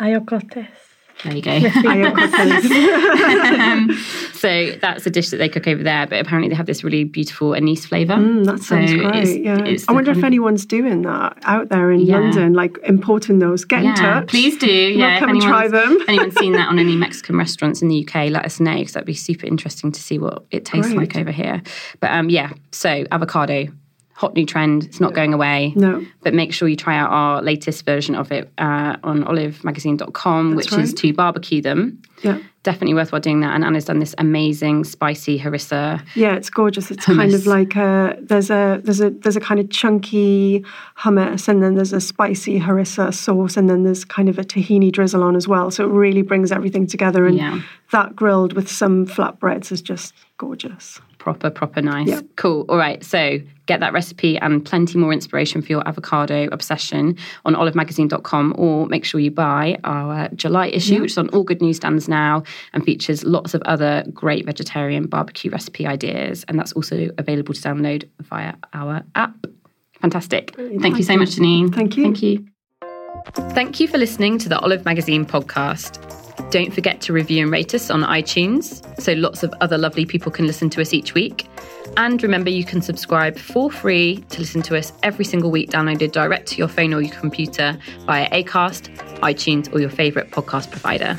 Ayocotes. 0.00 0.66
There 1.24 1.34
you 1.34 1.42
go. 1.42 1.50
Um, 3.58 3.92
so 4.32 4.72
that's 4.80 5.04
a 5.06 5.10
dish 5.10 5.30
that 5.30 5.38
they 5.38 5.48
cook 5.48 5.66
over 5.66 5.82
there, 5.82 6.06
but 6.06 6.20
apparently 6.20 6.48
they 6.48 6.54
have 6.54 6.66
this 6.66 6.84
really 6.84 7.04
beautiful 7.04 7.54
anise 7.54 7.84
flavour. 7.86 8.14
Mm, 8.14 8.44
that 8.46 8.60
sounds 8.62 8.90
So 8.90 8.96
great. 8.98 9.14
it's- 9.16 9.36
yeah. 9.36 9.58
it's 9.64 9.88
I 9.88 9.92
wonder 9.92 10.10
if 10.12 10.22
anyone's 10.22 10.64
doing 10.64 11.02
that 11.02 11.36
out 11.42 11.68
there 11.70 11.90
in 11.90 12.00
Yeah. 12.00 12.18
London, 12.18 12.52
like 12.54 12.78
importing 12.84 13.38
those. 13.40 13.64
Get 13.64 13.84
in 13.84 13.94
touch. 13.94 14.28
please 14.28 14.56
do. 14.58 14.66
Yeah, 14.70 15.18
come 15.18 15.30
and 15.30 15.40
try 15.42 15.68
them. 15.68 15.98
if 16.00 16.08
anyone's 16.08 16.36
seen 16.38 16.52
that 16.52 16.68
on 16.68 16.78
any 16.78 16.96
Mexican 16.96 17.36
restaurants 17.36 17.82
in 17.82 17.88
the 17.88 18.06
UK, 18.06 18.30
let 18.30 18.44
us 18.44 18.60
know 18.60 18.76
because 18.76 18.92
that'd 18.92 19.06
be 19.06 19.14
super 19.14 19.46
interesting 19.46 19.90
to 19.92 20.00
see 20.00 20.18
what 20.18 20.44
it 20.50 20.64
tastes 20.64 20.92
Great. 20.92 20.98
like 21.14 21.16
over 21.16 21.30
here. 21.32 21.62
But 22.00 22.10
um, 22.12 22.30
yeah, 22.30 22.52
so 22.70 23.04
avocado, 23.10 23.66
hot 24.18 24.34
new 24.34 24.44
trend. 24.44 24.84
It's 24.84 24.98
not 24.98 25.14
going 25.14 25.32
away. 25.32 25.72
No. 25.76 26.04
But 26.24 26.34
make 26.34 26.52
sure 26.52 26.66
you 26.68 26.74
try 26.74 26.96
out 26.98 27.10
our 27.10 27.40
latest 27.40 27.84
version 27.84 28.16
of 28.16 28.32
it 28.32 28.50
uh, 28.58 28.96
on 29.04 29.22
olivemagazine.com, 29.22 30.56
which 30.56 30.72
is 30.72 30.92
to 30.94 31.12
barbecue 31.12 31.62
them. 31.62 32.02
Yeah. 32.24 32.40
Definitely 32.64 32.94
worthwhile 32.94 33.20
doing 33.20 33.38
that. 33.40 33.54
And 33.54 33.64
Anna's 33.64 33.84
done 33.84 34.00
this 34.00 34.16
amazing 34.18 34.82
spicy 34.82 35.38
harissa. 35.38 36.04
Yeah, 36.16 36.34
it's 36.34 36.50
gorgeous. 36.50 36.90
It's 36.90 37.04
kind 37.06 37.32
of 37.32 37.46
like 37.46 37.76
a 37.76 38.16
there's 38.20 38.50
a 38.50 38.80
there's 38.82 39.00
a 39.00 39.10
there's 39.10 39.36
a 39.36 39.40
kind 39.40 39.60
of 39.60 39.70
chunky 39.70 40.64
hummus, 40.98 41.46
and 41.46 41.62
then 41.62 41.76
there's 41.76 41.92
a 41.92 42.00
spicy 42.00 42.58
harissa 42.58 43.14
sauce, 43.14 43.56
and 43.56 43.70
then 43.70 43.84
there's 43.84 44.04
kind 44.04 44.28
of 44.28 44.36
a 44.38 44.42
tahini 44.42 44.90
drizzle 44.90 45.22
on 45.22 45.36
as 45.36 45.46
well. 45.46 45.70
So 45.70 45.84
it 45.84 45.92
really 45.92 46.22
brings 46.22 46.50
everything 46.50 46.88
together, 46.88 47.24
and 47.24 47.38
Yeah. 47.38 47.60
that 47.92 48.16
grilled 48.16 48.52
with 48.54 48.68
some 48.68 49.06
flatbreads 49.06 49.70
is 49.70 49.80
just 49.80 50.12
gorgeous. 50.38 51.00
proper, 51.18 51.50
proper 51.50 51.80
nice. 51.82 52.08
Yeah. 52.08 52.20
Cool. 52.36 52.64
All 52.68 52.76
right. 52.78 53.02
So 53.04 53.38
get 53.68 53.78
that 53.80 53.92
recipe 53.92 54.36
and 54.38 54.64
plenty 54.64 54.98
more 54.98 55.12
inspiration 55.12 55.62
for 55.62 55.68
your 55.68 55.86
avocado 55.86 56.48
obsession 56.50 57.16
on 57.44 57.54
olivemagazine.com 57.54 58.54
or 58.58 58.86
make 58.86 59.04
sure 59.04 59.20
you 59.20 59.30
buy 59.30 59.78
our 59.84 60.24
uh, 60.24 60.28
July 60.34 60.68
issue, 60.68 61.02
which 61.02 61.12
is 61.12 61.18
on 61.18 61.28
all 61.28 61.44
good 61.44 61.62
newsstands 61.62 62.08
now 62.08 62.42
and 62.72 62.82
features 62.82 63.22
lots 63.22 63.54
of 63.54 63.62
other 63.62 64.02
great 64.12 64.44
vegetarian 64.46 65.06
barbecue 65.06 65.50
recipe 65.50 65.86
ideas. 65.86 66.44
And 66.48 66.58
that's 66.58 66.72
also 66.72 67.10
available 67.18 67.54
to 67.54 67.60
download 67.60 68.08
via 68.22 68.54
our 68.72 69.04
app. 69.14 69.46
Fantastic. 70.00 70.54
Thank 70.56 70.96
you 70.96 71.04
so 71.04 71.16
much, 71.16 71.30
Janine. 71.36 71.74
Thank 71.74 71.96
you. 71.96 72.04
Thank 72.04 72.22
you. 72.22 72.57
Thank 73.54 73.80
you 73.80 73.88
for 73.88 73.98
listening 73.98 74.38
to 74.38 74.48
the 74.48 74.58
Olive 74.60 74.84
Magazine 74.84 75.26
podcast. 75.26 76.04
Don't 76.50 76.72
forget 76.72 77.00
to 77.02 77.12
review 77.12 77.42
and 77.42 77.52
rate 77.52 77.74
us 77.74 77.90
on 77.90 78.02
iTunes 78.02 78.82
so 79.00 79.12
lots 79.14 79.42
of 79.42 79.52
other 79.60 79.76
lovely 79.76 80.06
people 80.06 80.32
can 80.32 80.46
listen 80.46 80.70
to 80.70 80.80
us 80.80 80.94
each 80.94 81.14
week. 81.14 81.46
And 81.96 82.22
remember, 82.22 82.50
you 82.50 82.64
can 82.64 82.80
subscribe 82.80 83.38
for 83.38 83.70
free 83.70 84.24
to 84.30 84.40
listen 84.40 84.62
to 84.62 84.76
us 84.76 84.92
every 85.02 85.24
single 85.24 85.50
week, 85.50 85.70
downloaded 85.70 86.12
direct 86.12 86.46
to 86.48 86.56
your 86.56 86.68
phone 86.68 86.94
or 86.94 87.00
your 87.00 87.14
computer 87.14 87.78
via 88.06 88.30
Acast, 88.30 88.94
iTunes, 89.20 89.72
or 89.74 89.80
your 89.80 89.90
favourite 89.90 90.30
podcast 90.30 90.70
provider. 90.70 91.18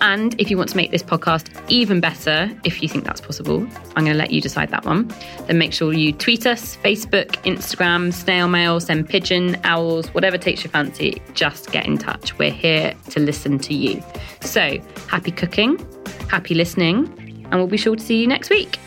And 0.00 0.40
if 0.40 0.50
you 0.50 0.56
want 0.56 0.70
to 0.70 0.76
make 0.76 0.90
this 0.90 1.02
podcast 1.02 1.48
even 1.68 2.00
better, 2.00 2.50
if 2.64 2.82
you 2.82 2.88
think 2.88 3.04
that's 3.04 3.20
possible, 3.20 3.66
I'm 3.96 4.04
going 4.04 4.12
to 4.12 4.14
let 4.14 4.30
you 4.30 4.40
decide 4.40 4.70
that 4.70 4.84
one. 4.84 5.12
Then 5.46 5.58
make 5.58 5.72
sure 5.72 5.92
you 5.92 6.12
tweet 6.12 6.46
us, 6.46 6.76
Facebook, 6.76 7.30
Instagram, 7.44 8.12
snail 8.12 8.48
mail, 8.48 8.80
send 8.80 9.08
pigeon, 9.08 9.56
owls, 9.64 10.08
whatever 10.14 10.38
takes 10.38 10.62
your 10.62 10.70
fancy. 10.70 11.20
Just 11.34 11.72
get 11.72 11.86
in 11.86 11.98
touch. 11.98 12.38
We're 12.38 12.50
here 12.50 12.94
to 13.10 13.20
listen 13.20 13.58
to 13.60 13.74
you. 13.74 14.02
So 14.40 14.78
happy 15.08 15.30
cooking, 15.30 15.78
happy 16.28 16.54
listening, 16.54 17.06
and 17.50 17.54
we'll 17.54 17.66
be 17.66 17.76
sure 17.76 17.96
to 17.96 18.02
see 18.02 18.20
you 18.20 18.26
next 18.26 18.50
week. 18.50 18.78